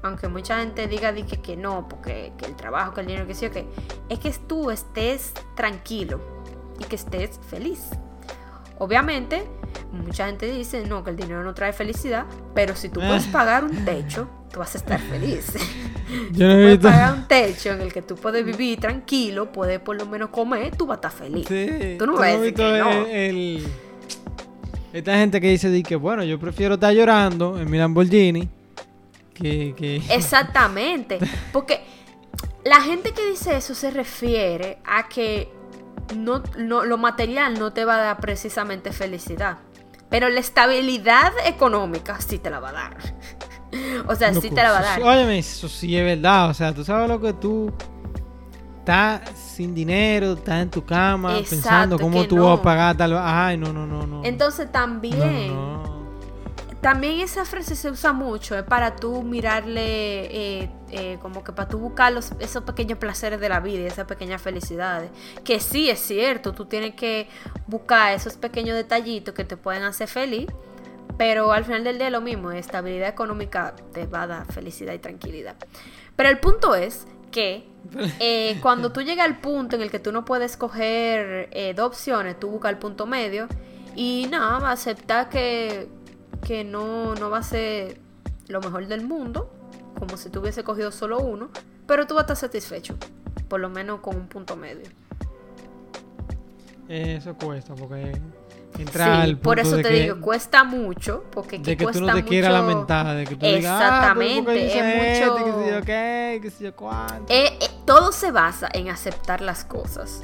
aunque 0.04 0.28
mucha 0.28 0.60
gente 0.60 0.88
diga 0.88 1.12
di 1.12 1.24
que, 1.24 1.42
que 1.42 1.56
no, 1.56 1.88
porque 1.90 2.34
que 2.38 2.46
el 2.46 2.56
trabajo, 2.56 2.94
que 2.94 3.02
el 3.02 3.08
dinero, 3.08 3.26
que 3.26 3.34
sí 3.36 3.50
que, 3.50 3.66
es 4.10 4.20
que 4.20 4.32
tú 4.48 4.70
estés 4.70 5.34
tranquilo 5.56 6.20
y 6.80 6.84
que 6.84 6.96
estés 6.96 7.40
feliz. 7.50 7.90
Obviamente, 8.80 9.46
mucha 9.92 10.26
gente 10.28 10.52
dice, 10.52 10.86
no, 10.86 11.04
que 11.04 11.12
el 11.12 11.16
dinero 11.16 11.44
no 11.44 11.54
trae 11.54 11.72
felicidad, 11.74 12.26
pero 12.54 12.76
si 12.76 12.90
tú 12.90 13.00
puedes 13.00 13.26
pagar 13.28 13.64
un 13.64 13.86
techo, 13.86 14.28
tú 14.52 14.60
vas 14.60 14.76
a 14.76 14.78
estar 14.78 15.00
feliz. 15.00 15.54
Yo 16.34 16.48
no 16.48 16.54
he 16.54 16.78
puedes 16.78 16.80
pagar 16.80 17.14
un 17.14 17.28
techo 17.28 17.70
en 17.72 17.82
el 17.82 17.94
que 17.94 18.02
tú 18.02 18.16
puedes 18.16 18.44
vivir 18.46 18.80
tranquilo, 18.80 19.52
puedes 19.52 19.80
por 19.80 19.96
lo 19.96 20.06
menos 20.06 20.30
comer, 20.30 20.76
tú 20.76 20.86
vas 20.86 20.96
a 21.04 21.08
estar 21.08 21.12
feliz. 21.12 21.48
Sí, 21.48 21.96
Tú 21.98 22.06
no 22.08 22.16
¿tú 22.16 22.22
visto 22.42 22.62
que 22.64 22.80
no. 22.80 22.90
el- 22.92 23.08
el- 23.08 23.68
Esta 24.92 25.16
gente 25.16 25.40
que 25.40 25.50
dice 25.50 25.70
di 25.70 25.82
que, 25.82 25.96
bueno, 25.96 26.24
yo 26.24 26.38
prefiero 26.40 26.74
estar 26.76 26.94
llorando 26.94 27.60
en 27.60 27.70
mi 27.72 27.78
Lamborghini 27.78 28.50
Exactamente. 30.10 31.20
Porque 31.52 31.84
la 32.64 32.82
gente 32.82 33.14
que 33.14 33.30
dice 33.30 33.56
eso 33.58 33.76
se 33.76 33.92
refiere 33.92 34.80
a 34.86 35.08
que 35.10 35.52
no, 36.16 36.44
no- 36.58 36.86
lo 36.86 36.98
material 36.98 37.60
no 37.60 37.74
te 37.74 37.86
va 37.86 37.96
a 37.96 38.00
dar 38.00 38.20
precisamente 38.20 38.92
felicidad. 38.92 39.58
Pero 40.10 40.30
la 40.30 40.40
estabilidad 40.40 41.34
económica 41.46 42.20
sí 42.22 42.38
te 42.38 42.50
la 42.50 42.60
va 42.60 42.70
a 42.70 42.74
dar. 42.74 42.98
o 44.08 44.16
sea, 44.16 44.34
sí 44.34 44.50
te 44.50 44.62
la 44.62 44.72
va 44.72 44.80
a 44.80 44.84
dar. 44.84 45.02
Óyeme, 45.02 45.40
eso 45.40 45.68
sí 45.68 45.98
es 45.98 46.04
verdad. 46.06 46.50
O 46.50 46.54
sea, 46.54 46.74
tú 46.74 46.84
sabes 46.84 47.10
lo 47.10 47.20
que 47.20 47.34
tú 47.34 47.74
estás 48.80 49.22
sin 49.40 49.74
dinero, 49.74 50.34
estás 50.34 50.62
en 50.62 50.70
tu 50.70 50.86
cama 50.86 51.38
Exacto, 51.40 51.56
pensando 51.56 52.00
cómo 52.00 52.26
tú 52.26 52.44
vas 52.44 52.60
a 52.60 52.62
pagar 52.62 52.98
tal 52.98 53.18
Ay, 53.18 53.58
no, 53.58 53.72
no, 53.72 53.88
no, 53.88 54.06
no. 54.06 54.24
Entonces 54.26 54.72
también, 54.72 55.54
no. 55.56 55.93
También 56.84 57.20
esa 57.22 57.46
frase 57.46 57.76
se 57.76 57.90
usa 57.90 58.14
mucho, 58.14 58.56
es 58.56 58.64
para 58.64 58.96
tú 58.96 59.24
mirarle, 59.24 60.26
eh, 60.62 60.70
eh, 60.92 61.18
como 61.22 61.44
que 61.44 61.52
para 61.52 61.68
tú 61.68 61.80
buscar 61.80 62.14
los- 62.14 62.34
esos 62.40 62.64
pequeños 62.64 63.00
placeres 63.00 63.40
de 63.40 63.50
la 63.50 63.60
vida 63.60 63.80
y 63.82 63.86
esas 63.88 64.06
pequeñas 64.06 64.42
felicidades. 64.42 65.10
Que 65.44 65.60
sí 65.60 65.90
es 65.90 66.00
cierto, 66.00 66.54
tú 66.54 66.66
tienes 66.66 66.94
que 66.94 67.28
buscar 67.66 68.14
esos 68.14 68.36
pequeños 68.38 68.76
detallitos 68.76 69.34
que 69.34 69.46
te 69.46 69.58
pueden 69.58 69.84
hacer 69.84 70.08
feliz, 70.08 70.48
pero 71.18 71.52
al 71.52 71.64
final 71.66 71.84
del 71.84 71.98
día 71.98 72.08
es 72.08 72.12
lo 72.14 72.22
mismo, 72.22 72.52
estabilidad 72.52 73.10
económica 73.10 73.76
te 73.94 74.06
va 74.06 74.24
a 74.24 74.28
dar 74.28 74.52
felicidad 74.52 74.94
y 74.94 75.00
tranquilidad. 75.00 75.56
Pero 76.16 76.30
el 76.30 76.40
punto 76.40 76.76
es 76.76 77.08
que 77.32 77.68
eh, 78.20 78.60
cuando 78.62 78.92
tú 78.92 79.02
llegas 79.02 79.26
al 79.26 79.40
punto 79.40 79.76
en 79.76 79.82
el 79.82 79.90
que 79.90 80.00
tú 80.00 80.12
no 80.12 80.26
puedes 80.26 80.58
coger 80.58 81.50
eh, 81.52 81.74
dos 81.76 81.88
opciones, 81.88 82.40
tú 82.40 82.50
buscas 82.50 82.72
el 82.72 82.78
punto 82.78 83.06
medio 83.06 83.48
y 83.96 84.28
nada, 84.30 84.70
aceptar 84.72 85.30
que, 85.30 85.88
que 86.46 86.64
no, 86.64 87.16
no 87.16 87.30
va 87.30 87.40
a 87.40 87.44
ser 87.44 88.00
lo 88.48 88.60
mejor 88.62 88.86
del 88.88 89.06
mundo, 89.06 89.50
como 89.98 90.18
si 90.18 90.30
tú 90.30 90.42
hubiese 90.42 90.64
cogido 90.64 90.92
solo 90.92 91.20
uno, 91.20 91.50
pero 91.88 92.06
tú 92.08 92.14
vas 92.16 92.22
a 92.22 92.34
estar 92.34 92.38
satisfecho, 92.38 92.96
por 93.48 93.60
lo 93.60 93.70
menos 93.70 94.00
con 94.02 94.16
un 94.16 94.28
punto 94.28 94.56
medio. 94.56 94.84
Eso 96.90 97.34
cuesta 97.36 97.74
porque 97.76 98.12
entrar 98.78 99.16
Sí, 99.16 99.22
al 99.30 99.38
por 99.38 99.56
punto 99.56 99.62
eso 99.70 99.78
de 99.78 99.84
te 99.84 99.90
que, 99.90 100.02
digo, 100.02 100.20
cuesta 100.22 100.64
mucho, 100.64 101.24
porque 101.32 101.60
de 101.60 101.78
que 101.78 101.86
tú 101.86 102.00
no 102.02 102.08
cuesta 102.08 102.14
te 102.16 102.24
quieras 102.26 102.52
mucho- 102.52 102.68
lamentar, 102.68 103.16
de 103.16 103.24
que 103.26 103.36
tú 103.36 103.46
digas, 103.46 103.66
ah, 103.82 104.14
¿por 104.14 104.24
qué 104.24 104.38
Exactamente, 104.40 104.66
es 104.66 105.22
mucho- 105.24 105.36
que 105.36 105.52
sé 105.52 105.72
yo 105.72 105.82
qué, 105.86 106.40
que 106.42 106.64
yo 106.64 106.76
cuánto. 106.76 107.32
Eh, 107.34 107.58
eh, 107.62 107.68
todo 107.86 108.12
se 108.12 108.32
basa 108.32 108.68
en 108.74 108.90
aceptar 108.90 109.42
las 109.42 109.64
cosas. 109.64 110.24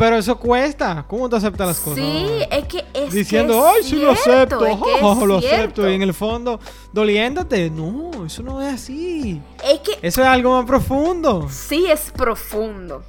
Pero 0.00 0.16
eso 0.16 0.38
cuesta. 0.38 1.04
¿Cómo 1.06 1.28
tú 1.28 1.36
aceptas 1.36 1.66
las 1.66 1.78
cosas? 1.78 2.02
Sí, 2.02 2.26
es 2.50 2.64
que 2.64 2.86
es 2.94 3.12
Diciendo, 3.12 3.52
que 3.52 3.80
es 3.80 3.84
ay, 3.84 3.90
sí 3.90 3.96
lo 3.96 4.12
acepto, 4.12 4.64
es 4.64 4.76
que 4.78 4.94
es 4.94 5.02
oh, 5.02 5.26
lo 5.26 5.36
acepto. 5.36 5.90
Y 5.90 5.94
en 5.94 6.00
el 6.00 6.14
fondo, 6.14 6.58
doliéndote. 6.90 7.68
No, 7.68 8.24
eso 8.24 8.42
no 8.42 8.62
es 8.62 8.72
así. 8.72 9.42
Es 9.62 9.80
que 9.80 9.98
Eso 10.00 10.22
es 10.22 10.26
algo 10.26 10.56
más 10.56 10.64
profundo. 10.64 11.48
sí 11.50 11.84
es 11.86 12.10
profundo. 12.12 13.02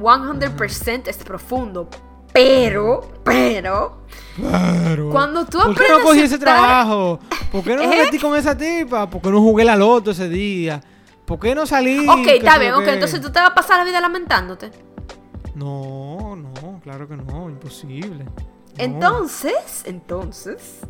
100% 0.00 1.08
es 1.08 1.18
profundo. 1.18 1.90
Pero, 2.32 3.02
pero, 3.24 3.98
Claro. 4.36 5.10
Cuando 5.10 5.44
tú 5.44 5.58
¿Por 5.58 5.74
qué 5.74 5.80
no 5.80 5.96
aprendes 5.96 6.06
cogí 6.06 6.20
ese 6.20 6.38
trabajo? 6.38 7.20
¿Por 7.52 7.62
qué 7.62 7.76
no 7.76 7.86
me 7.86 8.00
¿Eh? 8.00 8.04
metí 8.04 8.18
con 8.18 8.34
esa 8.34 8.56
tipa? 8.56 9.10
¿Por 9.10 9.20
qué 9.20 9.30
no 9.30 9.40
jugué 9.40 9.66
la 9.66 9.76
loto 9.76 10.12
ese 10.12 10.30
día? 10.30 10.80
¿Por 11.26 11.38
qué 11.38 11.54
no 11.54 11.66
salí? 11.66 12.08
ok, 12.08 12.24
¿Qué 12.24 12.36
está 12.38 12.56
bien, 12.56 12.72
ok, 12.72 12.86
entonces 12.86 13.20
tú 13.20 13.30
te 13.30 13.38
vas 13.38 13.50
a 13.50 13.54
pasar 13.54 13.78
la 13.80 13.84
vida 13.84 14.00
lamentándote. 14.00 14.87
No, 15.54 16.36
no, 16.36 16.80
claro 16.82 17.08
que 17.08 17.16
no, 17.16 17.48
imposible. 17.48 18.24
No. 18.24 18.32
Entonces, 18.78 19.82
entonces, 19.86 20.80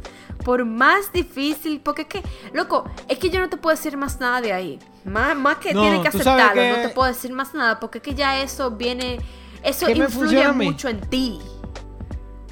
por 0.45 0.65
más 0.65 1.11
difícil, 1.13 1.81
porque 1.81 2.03
es 2.03 2.09
que, 2.09 2.23
loco, 2.53 2.85
es 3.09 3.19
que 3.19 3.31
yo 3.31 3.41
no 3.41 3.49
te 3.49 3.57
puedo 3.57 3.75
decir 3.75 3.97
más 3.97 4.21
nada 4.21 4.41
de 4.41 4.53
ahí. 4.53 4.79
Más, 5.05 5.37
más 5.37 5.57
que 5.57 5.73
No, 5.73 5.81
tienes 5.83 6.01
que 6.03 6.09
aceptarlo, 6.09 6.61
que- 6.61 6.71
no 6.71 6.89
te 6.89 6.89
puedo 6.91 7.09
decir 7.09 7.33
más 7.33 7.55
nada, 7.55 7.81
porque 7.81 7.99
es 7.99 8.05
que 8.05 8.15
ya 8.15 8.41
eso 8.43 8.73
viene, 8.73 9.21
eso 9.63 9.87
¿Qué 9.87 9.95
me 9.95 10.05
influye 10.05 10.53
mucho 10.53 10.89
en 10.89 11.01
ti. 11.01 11.39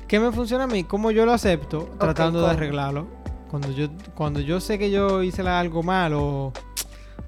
¿Qué 0.08 0.20
me 0.20 0.30
funciona 0.32 0.64
a 0.64 0.68
mí? 0.68 0.84
¿Cómo 0.84 1.10
yo 1.10 1.26
lo 1.26 1.32
acepto? 1.32 1.90
Tratando 1.98 2.40
de 2.40 2.50
arreglarlo. 2.50 3.08
Cuando 3.50 3.70
yo, 3.70 3.88
cuando 4.14 4.40
yo 4.40 4.60
sé 4.60 4.78
que 4.78 4.90
yo 4.90 5.22
hice 5.22 5.42
algo 5.46 5.82
mal 5.82 6.14
o... 6.14 6.52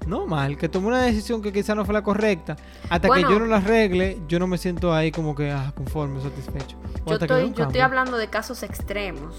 No 0.09 0.25
mal, 0.25 0.57
que 0.57 0.67
tomé 0.67 0.87
una 0.87 1.03
decisión 1.03 1.39
que 1.41 1.53
quizá 1.53 1.75
no 1.75 1.85
fue 1.85 1.93
la 1.93 2.01
correcta. 2.01 2.55
Hasta 2.89 3.07
Bueno. 3.07 3.27
que 3.27 3.33
yo 3.35 3.39
no 3.39 3.45
la 3.45 3.57
arregle, 3.57 4.19
yo 4.27 4.39
no 4.39 4.47
me 4.47 4.57
siento 4.57 4.91
ahí 4.93 5.11
como 5.11 5.35
que 5.35 5.51
ah, 5.51 5.71
conforme, 5.75 6.19
satisfecho. 6.19 6.75
O 7.05 7.11
Yo 7.11 7.17
estoy, 7.17 7.53
yo 7.53 7.63
estoy 7.65 7.81
hablando 7.81 8.17
de 8.17 8.27
casos 8.27 8.63
extremos. 8.63 9.35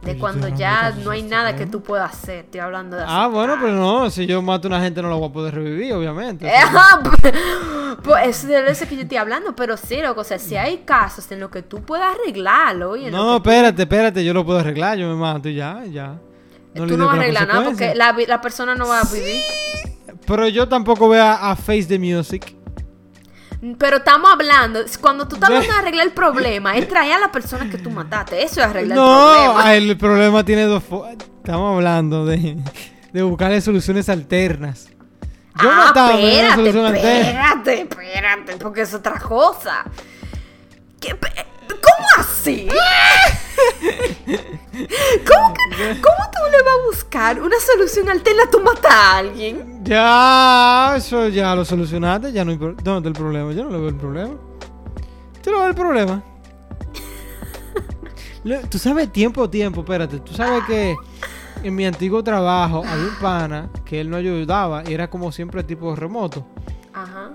De 0.00 0.14
yo 0.14 0.18
cuando 0.20 0.48
ya 0.48 0.90
no 1.04 1.10
hay 1.12 1.22
nada 1.22 1.54
que 1.54 1.66
tú 1.66 1.82
puedas 1.82 2.12
hacer. 2.12 2.46
Estoy 2.46 2.60
hablando 2.60 2.96
de 2.96 3.04
Ah, 3.06 3.28
bueno, 3.28 3.52
aceptar. 3.52 3.70
pero 3.70 3.76
no, 3.80 4.10
si 4.10 4.26
yo 4.26 4.40
mato 4.42 4.66
a 4.66 4.70
una 4.70 4.80
gente 4.80 5.00
no 5.02 5.08
la 5.10 5.14
voy 5.16 5.28
a 5.28 5.32
poder 5.32 5.54
revivir, 5.54 5.92
obviamente. 5.92 6.50
Ajá, 6.56 7.00
pues, 8.02 8.26
eso 8.26 8.46
es 8.46 8.64
de 8.64 8.70
eso 8.70 8.88
que 8.88 8.96
yo 8.96 9.02
estoy 9.02 9.18
hablando, 9.18 9.54
pero 9.54 9.76
sí, 9.76 10.00
loco, 10.00 10.22
o 10.22 10.24
sea, 10.24 10.38
si 10.38 10.56
hay 10.56 10.78
casos 10.78 11.30
en 11.30 11.40
los 11.40 11.50
que 11.50 11.62
tú 11.62 11.82
puedas 11.82 12.16
arreglarlo 12.16 12.96
y 12.96 13.04
en 13.04 13.12
no, 13.12 13.36
espérate, 13.36 13.82
espérate, 13.82 14.24
yo 14.24 14.32
lo 14.34 14.44
puedo 14.44 14.58
arreglar, 14.58 14.96
yo 14.98 15.08
me 15.08 15.14
mato 15.14 15.48
y 15.48 15.54
ya, 15.54 15.84
ya. 15.84 16.18
Tú, 16.74 16.96
no 16.96 17.06
vas 17.06 17.14
con 17.16 17.22
a 17.24 17.26
las 17.28 17.42
arreglar 17.42 17.48
nada 17.48 17.64
porque 17.64 17.94
la, 17.94 18.16
la 18.26 18.40
persona 18.40 18.74
no 18.74 18.88
va 18.88 19.00
a 19.00 19.04
vivir. 19.04 19.40
Pero 20.26 20.48
yo 20.48 20.68
tampoco 20.68 21.06
voy 21.06 21.18
a, 21.18 21.50
a 21.50 21.56
face 21.56 21.84
the 21.84 21.98
music. 21.98 22.54
Pero 23.78 23.98
estamos 23.98 24.30
hablando, 24.32 24.80
cuando 25.00 25.28
tú 25.28 25.36
estás 25.36 25.48
hablando 25.50 25.72
de 25.72 25.78
arreglar 25.78 26.06
el 26.06 26.12
problema, 26.12 26.76
es 26.76 26.88
traer 26.88 27.12
a 27.12 27.18
la 27.20 27.30
persona 27.32 27.70
que 27.70 27.78
tú 27.78 27.90
mataste. 27.92 28.42
Eso 28.42 28.60
es 28.60 28.66
arreglar 28.66 28.96
No, 28.98 29.32
el 29.32 29.36
problema. 29.44 29.64
ah, 29.64 29.76
el 29.76 29.96
problema 29.98 30.44
tiene 30.44 30.62
dos 30.64 30.82
Estamos 31.38 31.74
hablando 31.76 32.24
de, 32.24 32.56
de 33.12 33.22
buscarle 33.22 33.60
soluciones 33.60 34.08
alternas. 34.08 34.88
Yo 35.60 35.70
ah, 35.70 35.84
mataba 35.86 36.14
una 36.16 36.20
espérate, 36.48 36.68
espérate, 36.68 37.80
espérate, 37.82 38.56
porque 38.56 38.80
es 38.82 38.94
otra 38.94 39.18
cosa. 39.18 39.84
¿Qué 41.00 41.14
pe- 41.14 41.32
¿Cómo 41.68 42.06
así? 42.18 42.68
¿Cómo, 45.26 45.54
que- 45.54 46.00
¿Cómo 46.00 46.22
tú 46.32 46.50
le 46.50 46.62
vas 46.62 46.74
a 46.82 46.86
buscar 46.86 47.40
una 47.40 47.56
solución 47.60 48.08
alterna 48.08 48.44
tú 48.50 48.60
matar 48.60 48.92
a 48.92 49.16
alguien? 49.18 49.80
Ya, 49.84 50.94
eso 50.96 51.28
ya 51.28 51.54
lo 51.54 51.64
solucionaste, 51.64 52.32
ya 52.32 52.44
no 52.44 52.52
hay 52.52 52.58
pro- 52.58 52.74
¿Dónde 52.74 53.08
está 53.08 53.18
el 53.18 53.24
problema? 53.24 53.52
Yo 53.52 53.64
no 53.64 53.70
le 53.70 53.78
veo 53.78 53.88
el 53.88 53.96
problema. 53.96 54.34
Tú 55.42 55.50
no 55.50 55.58
ves 55.60 55.68
el 55.68 55.74
problema. 55.74 56.22
Le- 58.44 58.60
Tú 58.66 58.78
sabes 58.78 59.12
tiempo, 59.12 59.48
tiempo, 59.50 59.80
espérate. 59.82 60.18
Tú 60.20 60.32
sabes 60.34 60.64
que 60.66 60.94
en 61.62 61.74
mi 61.74 61.84
antiguo 61.86 62.22
trabajo 62.24 62.78
había 62.86 63.04
un 63.04 63.16
pana 63.20 63.70
que 63.84 64.00
él 64.00 64.10
no 64.10 64.16
ayudaba 64.16 64.82
y 64.88 64.94
era 64.94 65.08
como 65.10 65.30
siempre 65.32 65.62
tipo 65.64 65.94
remoto. 65.96 66.46
Ajá. 66.92 67.30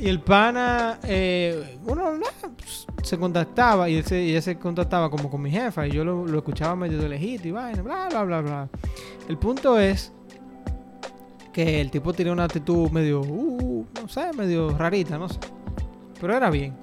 Y 0.00 0.08
el 0.08 0.20
pana, 0.20 0.98
eh, 1.04 1.78
uno 1.86 2.12
nada, 2.12 2.32
pues, 2.40 2.52
se 3.06 3.18
contactaba 3.18 3.88
y 3.88 3.96
él 3.96 4.04
se, 4.04 4.22
y 4.22 4.34
él 4.34 4.42
se 4.42 4.56
contactaba 4.58 5.08
como 5.10 5.30
con 5.30 5.40
mi 5.40 5.50
jefa 5.50 5.86
y 5.86 5.92
yo 5.92 6.04
lo, 6.04 6.26
lo 6.26 6.38
escuchaba 6.38 6.74
medio 6.76 6.98
de 6.98 7.08
lejito 7.08 7.48
y 7.48 7.52
vaina, 7.52 7.82
bla, 7.82 8.08
bla, 8.10 8.24
bla, 8.24 8.40
bla. 8.40 8.68
El 9.28 9.38
punto 9.38 9.78
es 9.78 10.12
que 11.52 11.80
el 11.80 11.90
tipo 11.90 12.12
tenía 12.12 12.32
una 12.32 12.44
actitud 12.44 12.90
medio, 12.90 13.20
uh, 13.20 13.86
no 14.02 14.08
sé, 14.08 14.30
medio 14.36 14.76
rarita, 14.76 15.16
no 15.18 15.28
sé. 15.28 15.38
Pero 16.20 16.36
era 16.36 16.50
bien. 16.50 16.74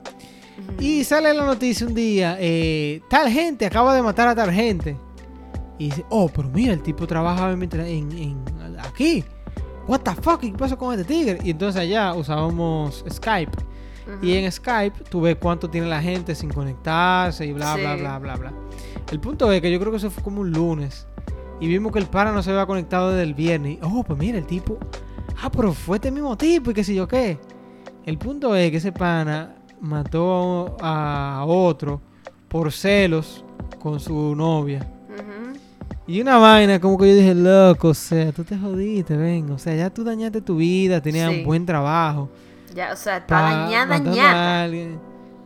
Y 0.79 1.03
sale 1.03 1.33
la 1.33 1.45
noticia 1.45 1.85
un 1.87 1.93
día, 1.95 2.37
eh, 2.39 3.01
tal 3.09 3.29
gente 3.29 3.65
acaba 3.65 3.93
de 3.93 4.01
matar 4.01 4.27
a 4.29 4.35
tal 4.35 4.51
gente. 4.51 4.97
Y 5.77 5.85
dice, 5.85 6.05
oh, 6.09 6.29
pero 6.33 6.49
mira, 6.49 6.73
el 6.73 6.81
tipo 6.81 7.05
trabaja 7.07 7.51
en, 7.51 7.63
en- 7.63 8.11
en- 8.11 8.43
aquí. 8.79 9.23
What 9.87 10.01
the 10.01 10.15
fuck, 10.15 10.39
¿qué 10.39 10.51
pasó 10.53 10.77
con 10.77 10.93
este 10.97 11.03
tigre? 11.05 11.39
Y 11.43 11.49
entonces 11.49 11.81
allá 11.81 12.13
usábamos 12.13 13.03
Skype. 13.11 13.51
Y 14.21 14.33
en 14.35 14.51
Skype 14.51 15.03
tú 15.09 15.21
ves 15.21 15.35
cuánto 15.39 15.69
tiene 15.69 15.87
la 15.87 16.01
gente 16.01 16.35
sin 16.35 16.49
conectarse 16.49 17.45
y 17.45 17.53
bla, 17.53 17.75
bla, 17.75 17.95
Sí. 17.95 18.01
bla, 18.01 18.19
bla, 18.19 18.35
bla. 18.35 18.53
El 19.11 19.19
punto 19.19 19.51
es 19.51 19.61
que 19.61 19.71
yo 19.71 19.79
creo 19.79 19.91
que 19.91 19.97
eso 19.97 20.09
fue 20.09 20.23
como 20.23 20.41
un 20.41 20.51
lunes. 20.51 21.07
Y 21.59 21.67
vimos 21.67 21.91
que 21.91 21.99
el 21.99 22.05
pana 22.07 22.31
no 22.31 22.41
se 22.43 22.51
había 22.51 22.65
conectado 22.65 23.11
desde 23.11 23.23
el 23.23 23.33
viernes. 23.33 23.73
Y, 23.73 23.79
oh, 23.81 24.03
pues 24.03 24.17
mira, 24.19 24.37
el 24.37 24.45
tipo. 24.45 24.77
Ah, 25.41 25.49
pero 25.51 25.73
fue 25.73 25.97
este 25.97 26.11
mismo 26.11 26.37
tipo 26.37 26.71
y 26.71 26.73
qué 26.73 26.83
sé 26.83 26.93
yo 26.93 27.07
qué. 27.07 27.39
El 28.05 28.17
punto 28.17 28.55
es 28.55 28.69
que 28.71 28.77
ese 28.77 28.91
pana 28.91 29.55
mató 29.79 30.75
a 30.81 31.43
otro 31.47 32.01
por 32.49 32.71
celos 32.71 33.43
con 33.79 33.99
su 33.99 34.35
novia. 34.35 34.85
Y 36.05 36.19
una 36.19 36.37
vaina 36.37 36.81
como 36.81 36.97
que 36.97 37.07
yo 37.07 37.15
dije, 37.15 37.33
loco, 37.33 37.89
o 37.89 37.93
sea, 37.93 38.31
tú 38.33 38.43
te 38.43 38.57
jodiste, 38.57 39.15
ven. 39.15 39.49
O 39.51 39.57
sea, 39.57 39.73
ya 39.73 39.89
tú 39.89 40.03
dañaste 40.03 40.41
tu 40.41 40.57
vida, 40.57 41.01
tenías 41.01 41.31
Sí. 41.31 41.39
un 41.39 41.45
buen 41.45 41.65
trabajo. 41.65 42.29
Ya, 42.73 42.91
o 42.93 42.95
sea, 42.95 43.17
está 43.17 43.27
pa- 43.27 43.41
dañada, 43.41 43.99
dañada. 43.99 44.67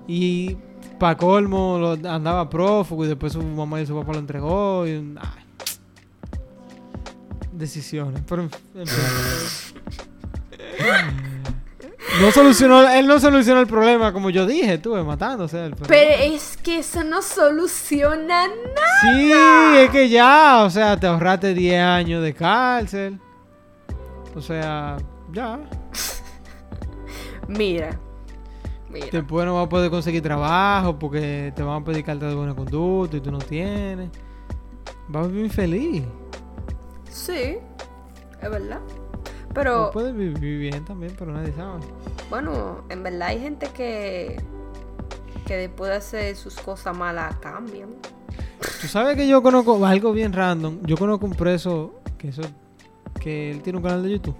Y 0.07 0.57
para 0.99 1.17
colmo 1.17 1.77
lo- 1.77 2.09
andaba 2.09 2.49
prófugo 2.49 3.05
y 3.05 3.07
después 3.09 3.33
su 3.33 3.41
mamá 3.43 3.81
y 3.81 3.85
su 3.85 3.95
papá 3.95 4.13
lo 4.13 4.19
entregó. 4.19 4.87
Y, 4.87 4.91
ay. 5.19 5.43
Decisiones. 7.51 8.21
Pero, 8.27 8.43
en- 8.43 8.49
fin. 8.49 9.03
no 12.21 12.31
solucionó, 12.31 12.87
él 12.89 13.07
no 13.07 13.19
solucionó 13.19 13.59
el 13.61 13.67
problema 13.67 14.13
como 14.13 14.29
yo 14.29 14.45
dije, 14.45 14.75
estuve 14.75 15.03
matándose. 15.03 15.71
Pero 15.87 16.11
es 16.35 16.55
que 16.57 16.79
eso 16.79 17.03
no 17.03 17.21
soluciona 17.21 18.47
nada. 18.47 19.01
Sí, 19.01 19.31
es 19.83 19.89
que 19.89 20.09
ya, 20.09 20.63
o 20.63 20.69
sea, 20.69 20.99
te 20.99 21.07
ahorraste 21.07 21.53
10 21.53 21.81
años 21.81 22.23
de 22.23 22.33
cárcel. 22.33 23.19
O 24.35 24.41
sea, 24.41 24.97
ya. 25.31 25.59
Mira. 27.47 27.99
Mira. 28.89 29.07
Después 29.11 29.45
no 29.45 29.55
vas 29.55 29.65
a 29.65 29.69
poder 29.69 29.89
conseguir 29.91 30.21
trabajo 30.21 30.97
porque 30.97 31.51
te 31.55 31.63
van 31.63 31.81
a 31.81 31.85
pedir 31.85 32.03
carta 32.03 32.27
de 32.27 32.35
buena 32.35 32.55
conducta 32.55 33.17
y 33.17 33.21
tú 33.21 33.31
no 33.31 33.39
tienes. 33.39 34.09
Vas 35.09 35.25
a 35.25 35.27
vivir 35.29 35.51
feliz. 35.51 36.03
Sí, 37.09 37.57
es 38.41 38.49
verdad. 38.49 38.79
Pero, 39.53 39.89
puedes 39.91 40.15
vivir 40.15 40.59
bien 40.59 40.85
también, 40.85 41.13
pero 41.17 41.31
nadie 41.31 41.51
sabe. 41.53 41.79
bueno, 42.29 42.83
en 42.89 43.01
verdad 43.01 43.29
hay 43.29 43.39
gente 43.39 43.67
que 43.73 44.37
que 45.47 45.55
después 45.55 45.89
de 45.89 45.95
hacer 45.95 46.35
sus 46.35 46.55
cosas 46.55 46.95
malas 46.95 47.37
cambian. 47.37 47.95
Tú 48.81 48.87
sabes 48.87 49.15
que 49.15 49.27
yo 49.27 49.41
conozco 49.41 49.83
algo 49.85 50.11
bien 50.11 50.33
random. 50.33 50.79
Yo 50.83 50.97
conozco 50.97 51.25
un 51.25 51.33
preso 51.33 52.01
que 52.17 52.27
eso 52.29 52.41
que 53.19 53.51
él 53.51 53.61
tiene 53.61 53.77
un 53.77 53.83
canal 53.83 54.03
de 54.03 54.11
YouTube. 54.11 54.35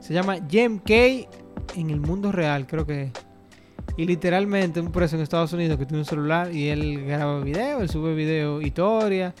Se 0.00 0.12
llama 0.12 0.36
Jem 0.48 0.78
K 0.80 0.92
en 1.76 1.90
el 1.90 2.00
mundo 2.00 2.32
real, 2.32 2.66
creo 2.66 2.86
que. 2.86 3.10
Y 3.96 4.06
literalmente 4.06 4.80
un 4.80 4.90
preso 4.90 5.14
en 5.16 5.22
Estados 5.22 5.52
Unidos 5.52 5.78
que 5.78 5.86
tiene 5.86 6.00
un 6.00 6.04
celular 6.04 6.52
y 6.52 6.68
él 6.68 7.04
graba 7.04 7.40
video, 7.40 7.80
él 7.80 7.88
sube 7.88 8.14
video, 8.14 8.60
historia, 8.60 9.34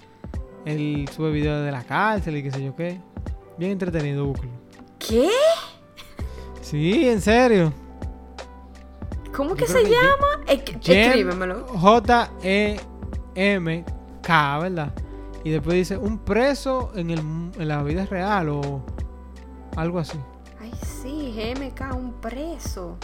él 0.64 1.08
sube 1.14 1.32
video 1.32 1.60
de 1.62 1.72
la 1.72 1.82
cárcel 1.82 2.36
y 2.36 2.42
qué 2.42 2.50
sé 2.50 2.64
yo 2.64 2.76
qué. 2.76 3.00
Bien 3.58 3.72
entretenido. 3.72 4.32
¿Qué? 4.98 5.28
Sí, 6.60 7.08
en 7.08 7.20
serio. 7.20 7.72
¿Cómo 9.34 9.54
que 9.54 9.66
se 9.66 9.82
que 9.82 9.90
llama? 9.90 10.44
Escríbemelo. 10.46 11.66
J-E-M-K, 11.66 12.78
¿verdad? 14.58 14.92
Y 15.42 15.50
después 15.50 15.74
dice 15.74 15.98
un 15.98 16.18
preso 16.18 16.92
en, 16.94 17.10
el, 17.10 17.18
en 17.18 17.68
la 17.68 17.82
vida 17.82 18.06
real 18.06 18.48
o 18.48 18.82
algo 19.76 19.98
así. 19.98 20.18
Sí, 21.04 21.34
GMK, 21.36 21.94
un 21.94 22.14
preso. 22.20 22.98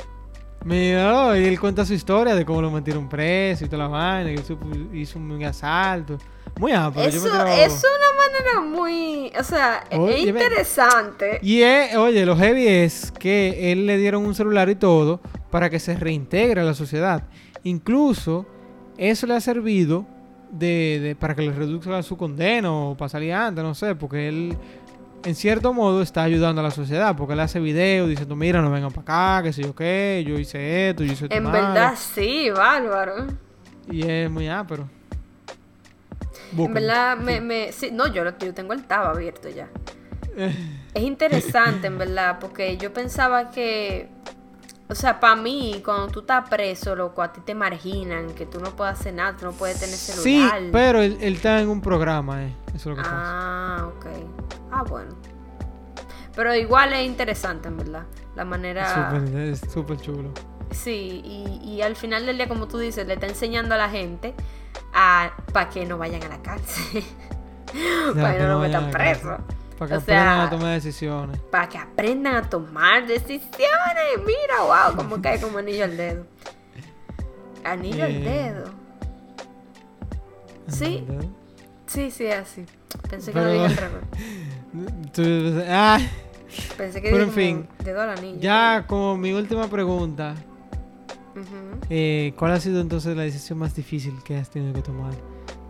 Mira, 0.64 1.38
y 1.38 1.44
él 1.44 1.60
cuenta 1.60 1.84
su 1.84 1.92
historia 1.94 2.34
de 2.34 2.44
cómo 2.44 2.60
lo 2.62 2.70
metieron 2.70 3.08
preso 3.08 3.64
y 3.64 3.68
toda 3.68 3.84
la 3.84 3.88
vaina, 3.88 4.30
que 4.42 4.98
hizo 4.98 5.18
un 5.18 5.44
asalto. 5.44 6.16
Muy 6.58 6.72
amplio. 6.72 7.04
yo 7.04 7.08
Eso 7.18 7.24
me 7.26 7.30
quiero- 7.30 7.46
es 7.48 7.82
una 7.84 8.16
manera 8.16 8.60
muy, 8.76 9.32
o 9.38 9.44
sea, 9.44 9.84
e- 9.90 9.98
Oye, 9.98 10.18
es 10.28 10.34
ve- 10.34 10.40
interesante. 10.42 11.38
Y 11.42 11.62
es- 11.62 11.94
oye, 11.96 12.26
lo 12.26 12.36
heavy 12.36 12.66
es 12.66 13.10
que 13.12 13.70
él 13.72 13.86
le 13.86 13.96
dieron 13.98 14.26
un 14.26 14.34
celular 14.34 14.68
y 14.68 14.74
todo 14.74 15.20
para 15.50 15.70
que 15.70 15.78
se 15.78 15.94
reintegre 15.94 16.60
a 16.60 16.64
la 16.64 16.74
sociedad. 16.74 17.22
Incluso 17.64 18.46
eso 18.98 19.26
le 19.26 19.34
ha 19.36 19.40
servido 19.40 20.06
de, 20.50 20.98
de- 21.00 21.14
para 21.16 21.34
que 21.34 21.42
le 21.42 21.52
reduzca 21.52 22.02
su 22.02 22.16
condena 22.16 22.72
o 22.72 22.96
para 22.96 23.08
salir 23.08 23.32
antes, 23.32 23.62
no 23.62 23.74
sé, 23.74 23.94
porque 23.94 24.28
él 24.28 24.56
en 25.24 25.34
cierto 25.34 25.72
modo 25.72 26.02
está 26.02 26.22
ayudando 26.22 26.60
a 26.60 26.64
la 26.64 26.70
sociedad, 26.70 27.16
porque 27.16 27.34
él 27.34 27.40
hace 27.40 27.60
videos 27.60 28.08
diciendo, 28.08 28.36
mira, 28.36 28.62
no 28.62 28.70
vengan 28.70 28.90
para 28.90 29.36
acá, 29.36 29.42
que 29.44 29.52
sé 29.52 29.62
yo 29.62 29.74
qué, 29.74 30.24
yo 30.26 30.38
hice 30.38 30.90
esto, 30.90 31.04
yo 31.04 31.12
hice 31.12 31.24
esto. 31.26 31.36
En 31.36 31.44
malo". 31.44 31.58
verdad, 31.58 31.94
sí, 31.96 32.50
bárbaro. 32.50 33.26
Y 33.90 34.08
es 34.08 34.30
muy 34.30 34.48
ápero. 34.48 34.88
En 36.56 36.74
verdad, 36.74 37.16
me, 37.16 37.40
me, 37.40 37.72
sí, 37.72 37.90
no, 37.92 38.06
yo, 38.08 38.24
yo 38.38 38.54
tengo 38.54 38.72
el 38.72 38.84
tab 38.84 39.06
abierto 39.06 39.48
ya. 39.48 39.68
Es 40.92 41.04
interesante, 41.04 41.86
en 41.86 41.98
verdad, 41.98 42.38
porque 42.40 42.76
yo 42.76 42.92
pensaba 42.92 43.52
que, 43.52 44.08
o 44.90 44.94
sea, 44.96 45.20
para 45.20 45.36
mí, 45.36 45.80
cuando 45.84 46.08
tú 46.08 46.20
estás 46.20 46.48
preso, 46.48 46.96
loco, 46.96 47.22
a 47.22 47.32
ti 47.32 47.40
te 47.42 47.54
marginan, 47.54 48.30
que 48.34 48.44
tú 48.44 48.58
no 48.58 48.70
puedes 48.74 48.98
hacer 48.98 49.14
nada, 49.14 49.36
tú 49.36 49.46
no 49.46 49.52
puedes 49.52 49.78
tener 49.78 49.94
Sí, 49.94 50.40
celular. 50.42 50.62
pero 50.72 51.00
él, 51.00 51.16
él 51.20 51.34
está 51.36 51.60
en 51.60 51.68
un 51.68 51.80
programa, 51.80 52.42
eh. 52.44 52.52
Eso 52.74 52.76
es 52.76 52.86
lo 52.86 52.96
que 52.96 53.02
pasa. 53.02 53.14
Ah, 53.14 53.88
ok. 53.96 54.06
Ah, 54.72 54.82
bueno. 54.82 55.14
Pero 56.34 56.54
igual 56.54 56.92
es 56.92 57.06
interesante, 57.06 57.68
en 57.68 57.76
verdad. 57.76 58.02
La 58.34 58.44
manera... 58.44 59.16
Es 59.36 59.60
súper 59.72 60.00
chulo. 60.00 60.30
Sí, 60.70 61.20
y, 61.24 61.60
y 61.68 61.82
al 61.82 61.94
final 61.94 62.26
del 62.26 62.36
día, 62.36 62.48
como 62.48 62.66
tú 62.66 62.78
dices, 62.78 63.06
le 63.06 63.14
está 63.14 63.26
enseñando 63.26 63.74
a 63.74 63.78
la 63.78 63.90
gente 63.90 64.34
a 64.92 65.32
para 65.52 65.68
que 65.68 65.84
no 65.86 65.98
vayan 65.98 66.22
a 66.24 66.28
la 66.28 66.42
cárcel. 66.42 67.04
para 68.14 68.36
que 68.36 68.42
no 68.42 68.48
lo 68.54 68.58
metan 68.60 68.90
preso. 68.90 69.38
Para 69.80 69.88
que 69.88 69.94
O 69.94 69.98
aprendan 70.00 70.36
sea, 70.36 70.44
a 70.44 70.50
tomar 70.50 70.74
decisiones. 70.74 71.40
Para 71.50 71.68
que 71.70 71.78
aprendan 71.78 72.34
a 72.36 72.42
tomar 72.50 73.06
decisiones. 73.06 73.48
Mira, 74.18 74.60
wow, 74.62 74.94
como 74.94 75.20
cae 75.22 75.40
como 75.40 75.56
anillo 75.58 75.84
al 75.84 75.96
dedo. 75.96 76.26
Anillo 77.64 78.04
al 78.04 78.10
Eh. 78.16 78.20
dedo. 78.20 78.64
Sí, 80.68 80.98
¿Entendés? 80.98 81.30
sí, 81.86 82.10
sí, 82.10 82.26
así. 82.28 82.64
Pensé 83.08 83.32
que 83.32 83.38
Pero- 83.40 83.54
lo 83.54 83.62
dije 83.68 83.80
al 83.82 83.90
revés. 83.90 85.12
Tú- 85.14 85.62
ah, 85.68 85.98
Pensé 86.76 87.00
que 87.00 87.10
Pero 87.10 87.22
en 87.24 87.30
fin, 87.32 87.68
dedo 87.82 88.00
al 88.02 88.10
anillo. 88.10 88.38
ya 88.40 88.84
como 88.86 89.16
mi 89.16 89.32
última 89.32 89.68
pregunta, 89.68 90.34
eh, 91.88 92.34
¿cuál 92.36 92.52
ha 92.52 92.60
sido 92.60 92.80
entonces 92.80 93.16
la 93.16 93.22
decisión 93.22 93.58
más 93.58 93.74
difícil 93.74 94.14
que 94.24 94.36
has 94.36 94.50
tenido 94.50 94.74
que 94.74 94.82
tomar? 94.82 95.14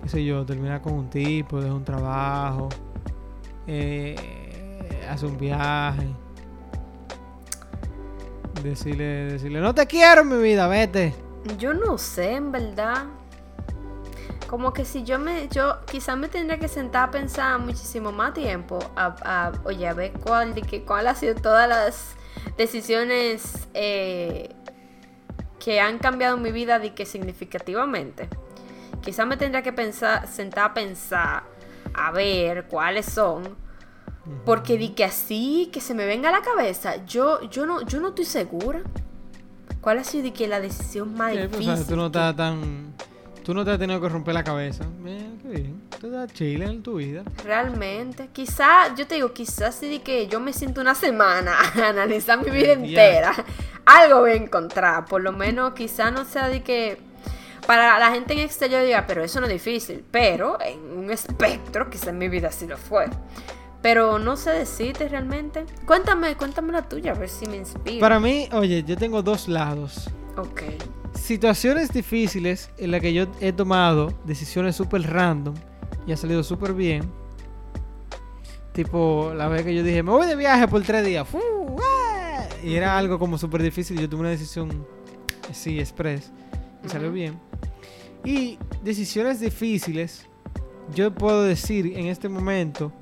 ¿Qué 0.02 0.08
sé 0.08 0.24
yo? 0.24 0.44
¿Terminar 0.46 0.80
con 0.80 0.94
un 0.94 1.10
tipo? 1.10 1.60
¿Dejar 1.60 1.76
un 1.76 1.84
trabajo? 1.84 2.70
Eh, 3.72 4.16
¿Hacer 5.08 5.28
un 5.28 5.38
viaje? 5.38 6.08
Decirle, 8.64 9.04
decirle, 9.32 9.60
no 9.60 9.72
te 9.74 9.86
quiero 9.86 10.24
mi 10.24 10.36
vida, 10.42 10.66
vete. 10.66 11.14
Yo 11.56 11.72
no 11.72 11.96
sé, 11.96 12.32
en 12.34 12.50
verdad. 12.50 13.04
Como 14.48 14.72
que 14.72 14.84
si 14.84 15.04
yo 15.04 15.20
me, 15.20 15.46
yo 15.48 15.78
quizás 15.88 16.16
me 16.18 16.28
tendría 16.28 16.58
que 16.58 16.66
sentar 16.66 17.08
a 17.08 17.10
pensar 17.12 17.60
muchísimo 17.60 18.10
más 18.10 18.34
tiempo, 18.34 18.80
a, 18.96 19.14
a- 19.22 19.52
oye, 19.64 19.86
a 19.86 19.94
ver 19.94 20.10
cuál, 20.12 20.52
de 20.54 20.62
que, 20.62 20.82
cuál 20.84 21.06
ha 21.06 21.14
sido 21.14 21.36
todas 21.36 21.68
las 21.68 22.16
decisiones 22.56 23.68
eh, 23.74 24.50
que 25.60 25.80
han 25.80 25.98
cambiado 25.98 26.36
mi 26.36 26.50
vida 26.50 26.80
de 26.80 26.92
que 26.92 27.06
significativamente. 27.06 28.28
Quizás 29.00 29.28
me 29.28 29.36
tendría 29.36 29.62
que 29.62 29.72
pensar, 29.72 30.26
sentar 30.26 30.70
a 30.72 30.74
pensar, 30.74 31.44
a 31.94 32.10
ver 32.12 32.66
cuáles 32.68 33.06
son, 33.06 33.56
porque 34.44 34.76
di 34.78 34.90
que 34.90 35.04
así, 35.04 35.70
que 35.72 35.80
se 35.80 35.94
me 35.94 36.06
venga 36.06 36.28
a 36.28 36.32
la 36.32 36.42
cabeza, 36.42 37.04
yo, 37.06 37.40
yo 37.50 37.66
no, 37.66 37.82
yo 37.82 38.00
no 38.00 38.08
estoy 38.08 38.24
segura. 38.24 38.82
¿Cuál 39.80 39.98
ha 39.98 40.04
sido 40.04 40.24
de 40.24 40.32
que 40.32 40.46
la 40.46 40.60
decisión 40.60 41.14
más 41.14 41.32
Sí, 41.32 41.38
pues, 41.38 41.46
o 41.46 41.58
difícil? 41.58 41.76
sea, 41.76 41.86
tú 41.86 41.96
no 41.96 42.06
estás 42.06 42.36
tan... 42.36 42.94
Tú 43.42 43.54
no 43.54 43.64
te 43.64 43.70
has 43.70 43.78
tenido 43.78 43.98
que 44.00 44.08
romper 44.10 44.34
la 44.34 44.44
cabeza. 44.44 44.84
Mira, 45.02 45.24
qué 45.40 45.48
bien. 45.48 45.82
Tú 45.98 46.08
estás 46.08 46.32
chile 46.34 46.66
en 46.66 46.82
tu 46.82 46.96
vida. 46.96 47.22
Realmente, 47.42 48.28
quizá, 48.32 48.94
yo 48.94 49.06
te 49.06 49.14
digo, 49.14 49.32
quizás 49.32 49.74
sí 49.74 49.88
de 49.88 50.02
que 50.02 50.26
yo 50.28 50.38
me 50.38 50.52
siento 50.52 50.82
una 50.82 50.94
semana 50.94 51.54
a 51.82 51.88
analizar 51.88 52.44
mi 52.44 52.50
vida 52.50 52.72
entera. 52.72 53.32
Algo 53.86 54.20
voy 54.20 54.32
a 54.32 54.34
encontrar, 54.34 55.06
por 55.06 55.22
lo 55.22 55.32
menos 55.32 55.72
quizá 55.72 56.10
no 56.10 56.26
sea 56.26 56.48
de 56.48 56.62
que 56.62 56.98
para 57.66 57.98
la 57.98 58.10
gente 58.12 58.34
en 58.34 58.40
exterior 58.40 58.84
diga, 58.84 59.06
pero 59.06 59.22
eso 59.22 59.40
no 59.40 59.46
es 59.46 59.52
difícil, 59.52 60.04
pero 60.10 60.58
en 60.60 60.98
un 60.98 61.10
espectro, 61.10 61.88
quizá 61.90 62.10
en 62.10 62.18
mi 62.18 62.28
vida 62.28 62.50
sí 62.50 62.66
lo 62.66 62.76
fue. 62.76 63.06
Pero 63.82 64.18
no 64.18 64.36
sé 64.36 64.50
decirte 64.50 65.08
realmente. 65.08 65.64
Cuéntame, 65.86 66.36
cuéntame 66.36 66.72
la 66.72 66.88
tuya, 66.88 67.12
a 67.12 67.14
ver 67.14 67.28
si 67.28 67.46
me 67.46 67.56
inspira. 67.56 68.00
Para 68.00 68.20
mí, 68.20 68.48
oye, 68.52 68.82
yo 68.82 68.96
tengo 68.96 69.22
dos 69.22 69.48
lados. 69.48 70.10
Ok. 70.36 70.62
Situaciones 71.14 71.92
difíciles 71.92 72.70
en 72.78 72.90
las 72.90 73.00
que 73.00 73.12
yo 73.12 73.26
he 73.40 73.52
tomado 73.52 74.12
decisiones 74.24 74.76
súper 74.76 75.02
random 75.02 75.54
y 76.06 76.12
ha 76.12 76.16
salido 76.16 76.42
súper 76.42 76.74
bien. 76.74 77.10
Tipo, 78.72 79.32
la 79.34 79.48
vez 79.48 79.64
que 79.64 79.74
yo 79.74 79.82
dije, 79.82 80.02
me 80.02 80.10
voy 80.10 80.26
de 80.26 80.36
viaje 80.36 80.68
por 80.68 80.82
tres 80.82 81.04
días. 81.04 81.26
¡Ah! 81.82 82.46
Y 82.62 82.74
era 82.74 82.96
algo 82.96 83.18
como 83.18 83.38
súper 83.38 83.62
difícil. 83.62 83.98
Yo 83.98 84.08
tomé 84.08 84.20
una 84.20 84.30
decisión 84.30 84.86
así, 85.50 85.80
express. 85.80 86.30
Y 86.84 86.88
salió 86.88 87.10
bien. 87.10 87.38
Y 88.24 88.58
decisiones 88.82 89.40
difíciles, 89.40 90.26
yo 90.94 91.12
puedo 91.14 91.42
decir 91.42 91.96
en 91.98 92.06
este 92.06 92.28
momento 92.28 92.92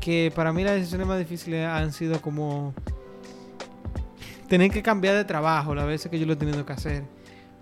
que 0.00 0.32
para 0.34 0.52
mí 0.52 0.64
las 0.64 0.74
decisiones 0.74 1.06
más 1.06 1.18
difíciles 1.18 1.66
han 1.66 1.92
sido 1.92 2.20
como 2.20 2.74
tener 4.48 4.70
que 4.70 4.82
cambiar 4.82 5.14
de 5.16 5.24
trabajo 5.24 5.74
las 5.74 5.86
veces 5.86 6.10
que 6.10 6.18
yo 6.18 6.26
lo 6.26 6.32
he 6.34 6.36
tenido 6.36 6.64
que 6.66 6.72
hacer. 6.72 7.04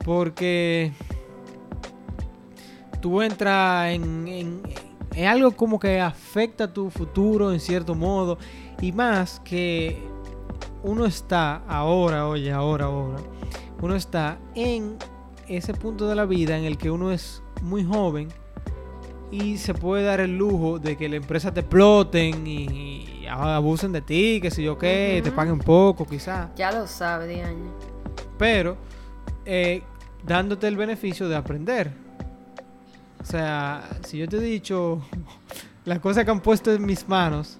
Porque 0.05 0.93
tú 3.01 3.23
entras 3.23 3.91
en, 3.93 4.29
en- 4.29 4.63
en 5.15 5.27
algo 5.27 5.53
como 5.53 5.79
que 5.79 6.01
afecta 6.01 6.73
tu 6.73 6.91
futuro 6.91 7.53
en 7.53 7.61
cierto 7.61 7.95
modo. 7.95 8.39
Y 8.81 8.93
más 8.93 9.41
que 9.45 10.03
uno 10.83 11.07
está 11.07 11.63
ahora, 11.69 12.27
oye, 12.29 12.51
ahora, 12.53 12.87
ahora. 12.87 13.19
Uno 13.81 13.95
está 13.95 14.39
en 14.55 14.97
ese 15.49 15.75
punto 15.75 16.09
de 16.09 16.15
la 16.15 16.27
vida 16.27 16.57
en 16.57 16.65
el 16.65 16.79
que 16.79 16.91
uno 16.91 17.13
es 17.13 17.43
muy 17.63 17.85
joven 17.85 18.29
y 19.31 19.59
se 19.59 19.75
puede 19.75 20.05
dar 20.05 20.21
el 20.21 20.37
lujo 20.37 20.79
de 20.79 20.97
que 20.97 21.09
la 21.09 21.17
empresa 21.17 21.53
te 21.53 21.61
exploten 21.61 22.47
y, 22.47 23.25
y 23.25 23.27
abusen 23.27 23.93
de 23.93 24.01
ti, 24.01 24.39
que 24.41 24.51
sé 24.51 24.63
yo 24.63 24.79
qué, 24.79 25.21
te 25.25 25.33
paguen 25.33 25.59
poco 25.59 26.07
quizás. 26.07 26.51
Ya 26.57 26.71
lo 26.71 26.87
sabe, 26.87 27.27
Diana. 27.27 27.55
Pero 28.39 28.77
eh, 29.45 29.83
dándote 30.25 30.69
el 30.69 30.77
beneficio 30.77 31.29
de 31.29 31.37
aprender. 31.37 31.91
O 33.21 33.25
sea, 33.27 33.89
si 34.05 34.19
yo 34.19 34.29
te 34.29 34.37
he 34.37 34.41
dicho 34.41 35.03
las 35.85 35.99
cosas 35.99 36.25
que 36.25 36.31
han 36.31 36.41
puesto 36.41 36.73
en 36.73 36.85
mis 36.85 37.09
manos 37.09 37.59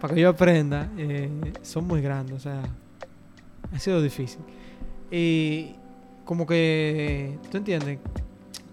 para 0.00 0.14
que 0.14 0.20
yo 0.20 0.30
aprenda, 0.30 0.88
eh, 0.96 1.52
son 1.62 1.86
muy 1.86 2.00
grandes. 2.00 2.36
O 2.36 2.40
sea, 2.40 2.62
ha 3.72 3.78
sido 3.78 4.02
difícil. 4.02 4.40
Y 5.10 5.76
como 6.30 6.46
que, 6.46 7.36
¿tú 7.50 7.56
entiendes? 7.56 7.98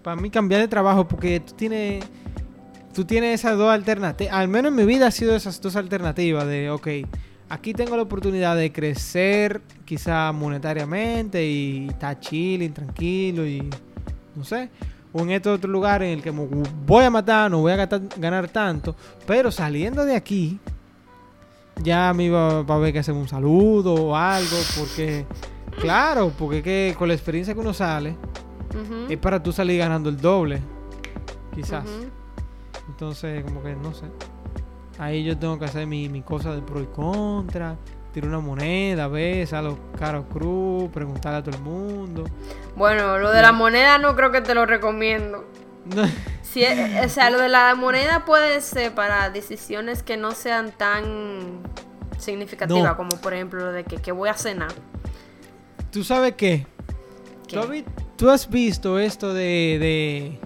Para 0.04 0.14
mí 0.14 0.30
cambiar 0.30 0.60
de 0.60 0.68
trabajo 0.68 1.08
porque 1.08 1.40
tú 1.40 1.54
tienes... 1.54 2.04
Tú 2.94 3.04
tienes 3.04 3.40
esas 3.40 3.58
dos 3.58 3.68
alternativas. 3.68 4.32
Al 4.32 4.46
menos 4.46 4.70
en 4.70 4.76
mi 4.76 4.84
vida 4.84 5.08
ha 5.08 5.10
sido 5.10 5.34
esas 5.34 5.60
dos 5.60 5.74
alternativas 5.74 6.46
de, 6.46 6.70
ok, 6.70 6.86
aquí 7.48 7.74
tengo 7.74 7.96
la 7.96 8.02
oportunidad 8.02 8.54
de 8.54 8.70
crecer 8.70 9.60
quizá 9.84 10.30
monetariamente 10.30 11.44
y 11.44 11.88
estar 11.88 12.20
chilling, 12.20 12.72
tranquilo 12.72 13.44
y 13.44 13.68
no 14.36 14.44
sé. 14.44 14.70
O 15.12 15.22
en 15.22 15.32
este 15.32 15.48
otro 15.48 15.68
lugar 15.68 16.04
en 16.04 16.10
el 16.10 16.22
que 16.22 16.30
me 16.30 16.46
voy 16.86 17.04
a 17.04 17.10
matar, 17.10 17.50
no 17.50 17.58
voy 17.58 17.72
a 17.72 17.86
ganar 18.18 18.46
tanto. 18.50 18.94
Pero 19.26 19.50
saliendo 19.50 20.04
de 20.04 20.14
aquí, 20.14 20.60
ya 21.82 22.12
me 22.14 22.26
iba 22.26 22.60
a 22.60 22.60
haber 22.60 22.92
que 22.92 23.00
hacer 23.00 23.14
un 23.14 23.26
saludo 23.26 23.94
o 23.94 24.14
algo. 24.14 24.56
Porque, 24.78 25.26
claro, 25.80 26.32
porque 26.38 26.58
es 26.58 26.62
que 26.64 26.94
con 26.98 27.08
la 27.08 27.14
experiencia 27.14 27.54
que 27.54 27.60
uno 27.60 27.72
sale, 27.74 28.16
es 29.08 29.18
para 29.18 29.42
tú 29.42 29.52
salir 29.52 29.78
ganando 29.78 30.08
el 30.08 30.20
doble. 30.20 30.60
Quizás. 31.54 31.84
Entonces, 32.88 33.42
como 33.44 33.62
que 33.62 33.74
no 33.74 33.92
sé. 33.92 34.06
Ahí 34.98 35.24
yo 35.24 35.36
tengo 35.38 35.58
que 35.58 35.64
hacer 35.64 35.86
mi, 35.86 36.08
mi 36.08 36.22
cosa 36.22 36.52
de 36.54 36.62
pro 36.62 36.80
y 36.80 36.86
contra. 36.86 37.76
Tirar 38.12 38.30
una 38.30 38.40
moneda, 38.40 39.06
ver, 39.06 39.54
a 39.54 39.62
los 39.62 39.76
caros 39.98 40.24
cruz, 40.32 40.88
preguntarle 40.90 41.38
a 41.38 41.42
todo 41.44 41.56
el 41.56 41.62
mundo. 41.62 42.24
Bueno, 42.74 43.18
lo 43.18 43.30
de 43.30 43.42
la 43.42 43.52
moneda 43.52 43.98
no 43.98 44.16
creo 44.16 44.32
que 44.32 44.40
te 44.40 44.54
lo 44.54 44.64
recomiendo. 44.66 45.44
No, 45.94 46.04
Si, 46.42 46.62
eh, 46.64 47.02
o 47.04 47.08
sea, 47.10 47.28
lo 47.30 47.38
de 47.38 47.50
la 47.50 47.74
moneda 47.74 48.24
puede 48.24 48.60
ser 48.62 48.94
para 48.94 49.28
decisiones 49.30 50.02
que 50.02 50.16
no 50.16 50.32
sean 50.32 50.72
tan 50.72 51.60
significativas, 52.18 52.82
No. 52.92 52.96
como 52.96 53.10
por 53.20 53.34
ejemplo 53.34 53.60
lo 53.66 53.72
de 53.72 53.84
que, 53.84 53.98
que 53.98 54.10
voy 54.10 54.30
a 54.30 54.34
cenar. 54.34 54.72
¿Tú 55.90 56.04
sabes 56.04 56.34
qué? 56.34 56.66
¿Tú, 57.48 57.58
has 57.58 57.68
tú 58.16 58.30
has 58.30 58.48
visto 58.50 58.98
esto 58.98 59.32
de, 59.32 59.78
de. 59.80 60.40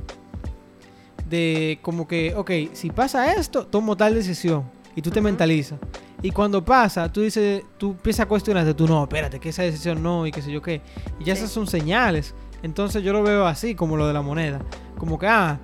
de 1.28 1.78
como 1.83 2.07
que, 2.07 2.35
ok, 2.35 2.50
si 2.72 2.90
pasa 2.90 3.35
esto, 3.35 3.66
tomo 3.66 3.96
tal 3.96 4.14
decisión. 4.14 4.64
Y 4.94 5.02
tú 5.02 5.11
te 5.11 5.20
mentalizas. 5.20 5.78
Y 6.20 6.31
cuando 6.31 6.64
pasa, 6.64 7.11
tú 7.11 7.22
dices, 7.22 7.64
tú 7.78 7.90
empiezas 7.92 8.20
a 8.26 8.28
cuestionarte, 8.28 8.74
tú 8.74 8.87
no, 8.87 9.02
espérate, 9.02 9.40
que 9.40 9.48
esa 9.48 9.62
decisión 9.62 10.02
no, 10.02 10.26
y 10.26 10.31
qué 10.31 10.42
sé 10.42 10.52
yo 10.52 10.62
qué. 10.62 10.81
Y 11.18 11.24
ya 11.24 11.35
Sí. 11.35 11.40
esas 11.42 11.50
son 11.52 11.66
señales. 11.66 12.35
Entonces 12.62 13.02
yo 13.02 13.12
lo 13.12 13.22
veo 13.24 13.46
así, 13.46 13.74
como 13.74 13.96
lo 13.96 14.07
de 14.07 14.12
la 14.12 14.22
moneda. 14.22 14.61
Como 14.98 15.18
que, 15.18 15.26
ah, 15.26 15.59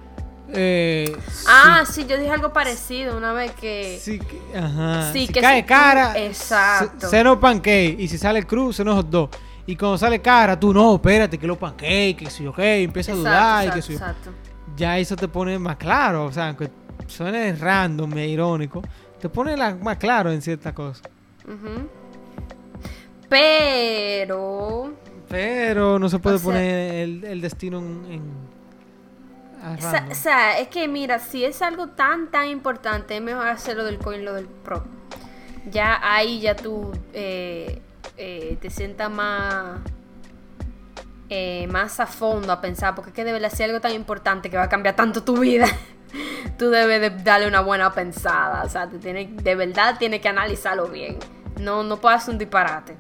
eh, 0.53 1.15
Ah, 1.47 1.85
sí, 1.89 2.07
yo 2.09 2.17
dije 2.19 2.31
algo 2.31 2.53
parecido 2.53 3.17
una 3.17 3.33
vez 3.33 3.53
que... 3.53 3.99
Sí, 4.03 4.19
que- 4.19 4.59
ajá. 4.59 5.13
Sí, 5.13 5.27
si 5.29 5.33
que 5.33 5.41
cae 5.41 5.61
si 5.61 5.67
cara, 5.67 6.19
Exacto. 6.19 7.07
se- 7.09 7.11
seno 7.19 7.39
pancake. 7.39 7.95
Y 8.01 8.09
si 8.09 8.19
sale 8.19 8.43
cruz, 8.45 8.77
seno 8.77 8.97
hot 8.97 9.09
dog. 9.11 9.31
Y 9.69 9.77
cuando 9.77 9.99
sale 9.99 10.21
cara, 10.21 10.59
tú 10.59 10.73
no, 10.73 10.95
espérate, 10.97 11.37
que 11.39 11.47
los 11.47 11.59
pancakes, 11.59 12.17
que 12.17 12.31
si 12.31 12.43
yo 12.43 12.53
qué, 12.55 12.83
empieza 12.83 13.13
a 13.13 13.15
Exacto, 13.15 13.29
dudar 13.31 13.65
y 13.65 13.67
exacto, 13.67 13.77
que 13.77 13.83
si 13.83 13.93
exacto. 13.93 14.31
Ya 14.77 14.99
eso 14.99 15.15
te 15.15 15.29
pone 15.29 15.59
más 15.59 15.77
claro. 15.77 16.25
O 16.25 16.33
sea, 16.33 16.49
aunque 16.49 16.71
suene 17.07 17.55
random 17.55 18.17
e 18.17 18.29
irónico, 18.29 18.81
te 19.21 19.29
pone 19.29 19.57
la- 19.57 19.75
más 19.75 19.99
claro 19.99 20.33
en 20.33 20.41
ciertas 20.43 20.73
cosas. 20.73 21.03
Ujú. 21.47 21.87
Pero... 23.29 24.95
Pero 25.29 25.99
no 25.99 26.09
se 26.09 26.19
puede 26.19 26.37
O 26.37 26.39
sea- 26.39 26.45
poner 26.47 26.95
el, 26.95 27.25
el 27.25 27.41
destino 27.43 27.79
en. 27.79 28.07
en- 28.11 28.49
o 30.11 30.15
sea, 30.15 30.59
es 30.61 30.69
que 30.69 30.89
mira, 30.89 31.19
si 31.19 31.45
es 31.45 31.61
algo 31.61 31.89
tan, 31.89 32.31
tan 32.31 32.49
importante, 32.49 33.17
es 33.17 33.23
mejor 33.23 33.49
hacerlo 33.49 33.85
del 33.85 33.99
coin, 33.99 34.25
lo 34.25 34.33
del 34.33 34.47
pro. 34.47 34.85
Ya 35.71 36.01
ahí 36.03 36.41
ya 36.41 36.57
tú 36.57 36.93
eh, 37.13 37.83
eh, 38.19 38.59
te 38.61 38.69
sientas 38.71 39.11
más, 39.11 39.79
eh, 41.31 41.67
más 41.69 42.01
a 42.01 42.07
fondo 42.07 42.53
a 42.53 42.61
pensar, 42.61 42.95
porque 42.95 43.11
es 43.11 43.15
que 43.17 43.25
de 43.25 43.33
verdad 43.33 43.51
si 43.55 43.63
algo 43.63 43.81
tan 43.81 43.93
importante 43.93 44.51
que 44.51 44.57
va 44.57 44.65
a 44.65 44.69
cambiar 44.69 44.97
tanto 44.97 45.23
tu 45.25 45.39
vida, 45.39 45.67
tú 46.59 46.71
debes 46.71 47.01
de 47.01 47.11
darle 47.23 47.47
una 47.47 47.61
buena 47.61 47.93
pensada. 47.93 48.65
O 48.65 48.69
sea, 48.69 48.89
te 48.89 48.99
tiene, 48.99 49.27
de 49.33 49.55
verdad 49.55 49.97
tienes 49.99 50.21
que 50.21 50.29
analizarlo 50.29 50.87
bien. 50.89 51.19
No, 51.61 51.83
no 51.83 51.97
puedes 52.01 52.19
hacer 52.23 52.33
un 52.33 52.39
disparate. 52.39 52.97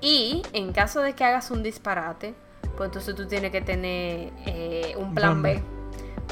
Y 0.00 0.42
en 0.52 0.72
caso 0.72 1.00
de 1.00 1.14
que 1.14 1.24
hagas 1.24 1.50
un 1.50 1.62
disparate, 1.62 2.34
pues 2.76 2.88
entonces 2.88 3.14
tú 3.16 3.26
tienes 3.26 3.50
que 3.50 3.60
tener 3.60 4.32
eh, 4.46 4.94
un 4.96 5.14
plan 5.14 5.42
B. 5.42 5.60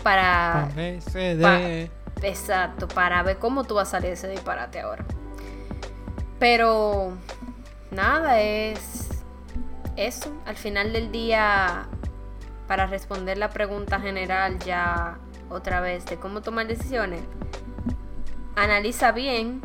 Para... 0.04 0.52
Plan 0.52 0.76
B, 0.76 1.00
C, 1.00 1.36
D. 1.36 1.42
pa- 1.42 2.26
Exacto, 2.26 2.86
para 2.88 3.22
ver 3.24 3.38
cómo 3.38 3.64
tú 3.64 3.74
vas 3.74 3.88
a 3.88 3.90
salir 3.92 4.08
de 4.10 4.14
ese 4.14 4.28
disparate 4.28 4.80
ahora. 4.80 5.04
Pero 6.38 7.12
nada, 7.90 8.40
es 8.40 9.08
eso. 9.96 10.32
Al 10.44 10.56
final 10.56 10.92
del 10.92 11.10
día, 11.12 11.86
para 12.66 12.86
responder 12.86 13.38
la 13.38 13.50
pregunta 13.50 14.00
general 14.00 14.58
ya 14.60 15.18
otra 15.48 15.80
vez 15.80 16.04
de 16.06 16.16
cómo 16.16 16.42
tomar 16.42 16.66
decisiones, 16.66 17.20
analiza 18.56 19.12
bien, 19.12 19.60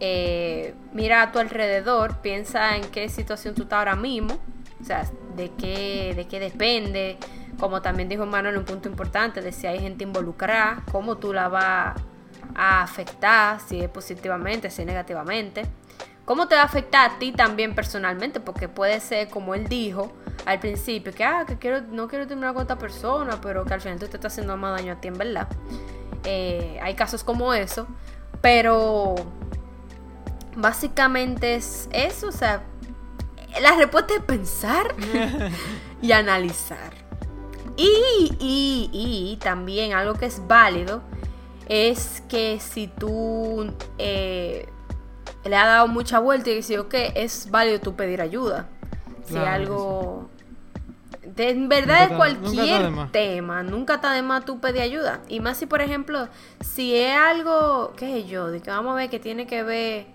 eh, 0.00 0.74
mira 0.92 1.22
a 1.22 1.32
tu 1.32 1.38
alrededor, 1.38 2.18
piensa 2.18 2.76
en 2.76 2.84
qué 2.90 3.08
situación 3.08 3.54
tú 3.54 3.62
estás 3.62 3.78
ahora 3.78 3.96
mismo, 3.96 4.38
o 4.80 4.84
sea, 4.84 5.04
de 5.36 5.50
qué, 5.52 6.14
de 6.16 6.26
qué 6.26 6.40
depende, 6.40 7.18
como 7.58 7.82
también 7.82 8.08
dijo 8.08 8.24
Manuel, 8.24 8.56
un 8.56 8.64
punto 8.64 8.88
importante 8.88 9.42
de 9.42 9.52
si 9.52 9.66
hay 9.66 9.78
gente 9.78 10.04
involucrada, 10.04 10.82
cómo 10.90 11.18
tú 11.18 11.32
la 11.32 11.48
vas 11.48 12.00
a 12.54 12.82
afectar, 12.82 13.60
si 13.60 13.80
es 13.80 13.88
positivamente, 13.90 14.70
si 14.70 14.82
es 14.82 14.86
negativamente. 14.86 15.66
¿Cómo 16.30 16.46
te 16.46 16.54
va 16.54 16.60
a 16.60 16.66
afectar 16.66 17.10
a 17.10 17.18
ti 17.18 17.32
también 17.32 17.74
personalmente? 17.74 18.38
Porque 18.38 18.68
puede 18.68 19.00
ser, 19.00 19.28
como 19.28 19.56
él 19.56 19.66
dijo 19.66 20.12
al 20.46 20.60
principio, 20.60 21.12
que, 21.12 21.24
ah, 21.24 21.44
que 21.44 21.58
quiero, 21.58 21.80
no 21.80 22.06
quiero 22.06 22.28
terminar 22.28 22.54
con 22.54 22.62
esta 22.62 22.78
persona, 22.78 23.40
pero 23.40 23.64
que 23.64 23.74
al 23.74 23.80
final 23.80 23.98
tú 23.98 24.06
te 24.06 24.16
estás 24.16 24.34
haciendo 24.34 24.56
más 24.56 24.78
daño 24.78 24.92
a 24.92 25.00
ti, 25.00 25.08
en 25.08 25.18
verdad. 25.18 25.48
Eh, 26.22 26.78
hay 26.80 26.94
casos 26.94 27.24
como 27.24 27.52
eso, 27.52 27.88
pero 28.40 29.16
básicamente 30.54 31.56
es 31.56 31.88
eso, 31.90 32.28
o 32.28 32.32
sea, 32.32 32.62
la 33.60 33.74
respuesta 33.74 34.14
es 34.14 34.22
pensar 34.22 34.94
y 36.00 36.12
analizar. 36.12 36.92
Y, 37.76 38.36
y, 38.38 38.88
y 38.92 39.36
también 39.38 39.94
algo 39.94 40.14
que 40.14 40.26
es 40.26 40.46
válido 40.46 41.02
es 41.68 42.22
que 42.28 42.60
si 42.60 42.86
tú 42.86 43.74
eh, 43.98 44.68
le 45.44 45.56
has 45.56 45.66
dado 45.66 45.88
mucha 45.88 46.18
vuelta 46.18 46.50
y 46.50 46.56
dices, 46.56 46.78
ok, 46.78 46.94
es 47.14 47.50
válido 47.50 47.80
tú 47.80 47.96
pedir 47.96 48.20
ayuda. 48.20 48.68
Si 49.24 49.34
Claro 49.34 49.44
que 49.44 49.48
algo 49.48 50.30
De, 51.36 51.50
en 51.50 51.68
verdad, 51.68 52.08
de 52.08 52.14
nunca 52.14 52.16
cualquier 52.16 53.10
tema, 53.12 53.62
nunca 53.62 53.94
está 53.94 54.12
de 54.12 54.22
más 54.22 54.44
tú 54.44 54.60
pedir 54.60 54.82
ayuda. 54.82 55.20
Y 55.28 55.40
más 55.40 55.56
si, 55.56 55.66
por 55.66 55.80
ejemplo, 55.80 56.28
si 56.60 56.94
es 56.96 57.16
algo, 57.16 57.92
qué 57.96 58.06
sé 58.06 58.24
yo, 58.26 58.48
de 58.48 58.60
que 58.60 58.70
vamos 58.70 58.92
a 58.92 58.96
ver 58.96 59.10
que 59.10 59.18
tiene 59.18 59.46
que 59.46 59.62
ver 59.62 60.06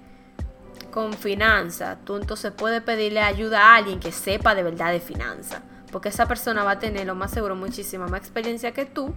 con 0.92 1.14
finanzas, 1.14 1.98
tú 2.06 2.18
entonces 2.18 2.52
puedes 2.56 2.82
pedirle 2.82 3.22
ayuda 3.22 3.62
a 3.62 3.76
alguien 3.76 4.00
que 4.00 4.12
sepa 4.12 4.56
de 4.56 4.64
verdad 4.64 4.92
de 4.92 5.00
finanzas. 5.00 5.62
Porque 5.92 6.10
esa 6.10 6.28
persona 6.28 6.64
va 6.64 6.72
a 6.72 6.80
tener, 6.80 7.08
lo 7.08 7.16
más 7.16 7.32
seguro, 7.32 7.56
muchísima 7.56 8.08
más 8.08 8.20
experiencia 8.20 8.74
que 8.74 8.86
tú. 8.86 9.14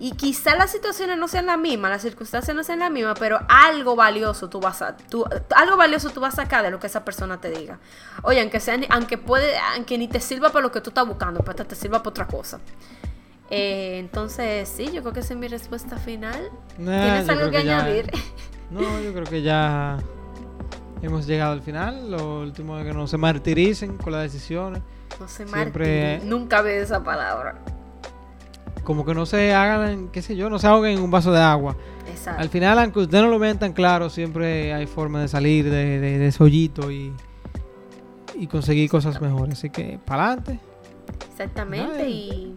Y 0.00 0.12
quizá 0.12 0.54
las 0.54 0.70
situaciones 0.70 1.18
no 1.18 1.26
sean 1.26 1.46
las 1.46 1.58
mismas, 1.58 1.90
las 1.90 2.02
circunstancias 2.02 2.54
no 2.56 2.62
sean 2.62 2.78
las 2.78 2.90
mismas, 2.90 3.18
pero 3.18 3.40
algo 3.48 3.96
valioso 3.96 4.48
tú 4.48 4.60
vas 4.60 4.80
a, 4.80 4.96
tú- 4.96 5.24
algo 5.56 5.76
valioso 5.76 6.10
tú 6.10 6.20
vas 6.20 6.34
a 6.34 6.42
sacar 6.44 6.62
de 6.62 6.70
lo 6.70 6.78
que 6.78 6.86
esa 6.86 7.04
persona 7.04 7.40
te 7.40 7.50
diga. 7.50 7.80
Oye, 8.22 8.40
aunque 8.40 8.60
sea, 8.60 8.76
ni- 8.76 8.86
aunque 8.90 9.18
puede, 9.18 9.58
aunque 9.74 9.98
ni 9.98 10.06
te 10.06 10.20
sirva 10.20 10.50
para 10.50 10.62
lo 10.62 10.70
que 10.70 10.80
tú 10.80 10.90
estás 10.90 11.04
buscando, 11.06 11.40
pero 11.40 11.50
hasta 11.50 11.64
te 11.64 11.74
sirva 11.74 11.98
para 11.98 12.10
otra 12.10 12.26
cosa. 12.28 12.60
Eh, 13.50 13.98
entonces, 13.98 14.68
sí, 14.68 14.90
yo 14.92 15.00
creo 15.00 15.12
que 15.12 15.20
esa 15.20 15.34
es 15.34 15.40
mi 15.40 15.48
respuesta 15.48 15.96
final. 15.96 16.50
Nah, 16.78 17.02
¿Tienes 17.02 17.28
algo 17.30 17.50
que, 17.50 17.56
que 17.58 17.64
ya- 17.64 17.78
añadir? 17.80 18.10
No, 18.70 19.00
yo 19.00 19.12
creo 19.12 19.24
que 19.24 19.42
ya 19.42 19.98
hemos 21.02 21.26
llegado 21.26 21.52
al 21.54 21.62
final. 21.62 22.10
Lo 22.10 22.40
último 22.40 22.78
es 22.78 22.84
que 22.86 22.92
no 22.92 23.06
se 23.08 23.16
martiricen 23.16 23.96
con 23.96 24.12
las 24.12 24.22
decisiones. 24.30 24.82
No 25.18 25.26
sé, 25.26 25.44
Siempre-. 25.46 26.20
Nunca 26.24 26.62
vi 26.62 26.72
esa 26.72 27.02
palabra. 27.02 27.56
Como 28.88 29.04
que 29.04 29.12
no 29.12 29.26
se 29.26 29.52
hagan, 29.52 30.08
qué 30.08 30.22
sé 30.22 30.34
yo, 30.34 30.48
no 30.48 30.58
se 30.58 30.66
ahoguen 30.66 30.96
en 30.96 31.04
un 31.04 31.10
vaso 31.10 31.30
de 31.30 31.42
agua. 31.42 31.76
Exacto. 32.08 32.40
Al 32.40 32.48
final, 32.48 32.78
aunque 32.78 33.00
usted 33.00 33.20
no 33.20 33.28
lo 33.28 33.38
vean 33.38 33.58
tan 33.58 33.74
claro, 33.74 34.08
siempre 34.08 34.72
hay 34.72 34.86
forma 34.86 35.20
de 35.20 35.28
salir 35.28 35.66
de, 35.68 36.00
de, 36.00 36.18
de 36.18 36.26
ese 36.26 36.42
hoyito 36.42 36.90
y, 36.90 37.12
y 38.34 38.46
conseguir 38.46 38.88
cosas 38.88 39.20
mejores. 39.20 39.58
Así 39.58 39.68
que, 39.68 39.98
para 40.06 40.24
adelante. 40.28 40.58
Exactamente. 41.30 42.00
Ay. 42.00 42.56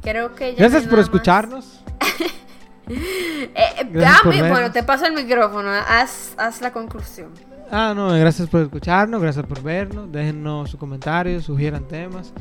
creo 0.00 0.34
que 0.34 0.52
ya. 0.54 0.58
Gracias 0.60 0.84
por 0.84 0.98
escucharnos. 1.00 1.84
Eh, 2.88 3.48
eh, 3.54 3.88
Gracias 3.90 4.22
por 4.22 4.34
dame- 4.34 4.50
bueno, 4.50 4.72
te 4.72 4.82
paso 4.82 5.06
el 5.06 5.12
micrófono. 5.14 5.70
Haz, 5.70 6.34
haz 6.36 6.60
la 6.60 6.72
conclusión. 6.72 7.30
Ah, 7.70 7.92
no, 7.94 8.08
gracias 8.08 8.48
por 8.48 8.60
escucharnos, 8.62 9.22
gracias 9.22 9.46
por 9.46 9.62
vernos. 9.62 10.10
Déjennos 10.10 10.70
sus 10.70 10.80
comentarios, 10.80 11.44
sugieran 11.44 11.84
temas. 11.86 12.32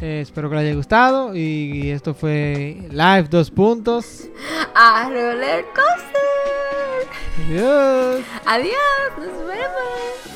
Eh, 0.00 0.20
espero 0.20 0.48
que 0.50 0.56
les 0.56 0.64
haya 0.64 0.74
gustado. 0.74 1.34
Y 1.34 1.90
esto 1.90 2.14
fue 2.14 2.76
Live 2.90 3.28
Dos 3.30 3.50
Puntos. 3.50 4.28
A 4.74 5.08
roller 5.08 5.64
coaster. 5.74 7.08
Adiós. 7.46 8.24
Adiós. 8.44 8.76
Nos 9.18 9.46
vemos. 9.46 10.35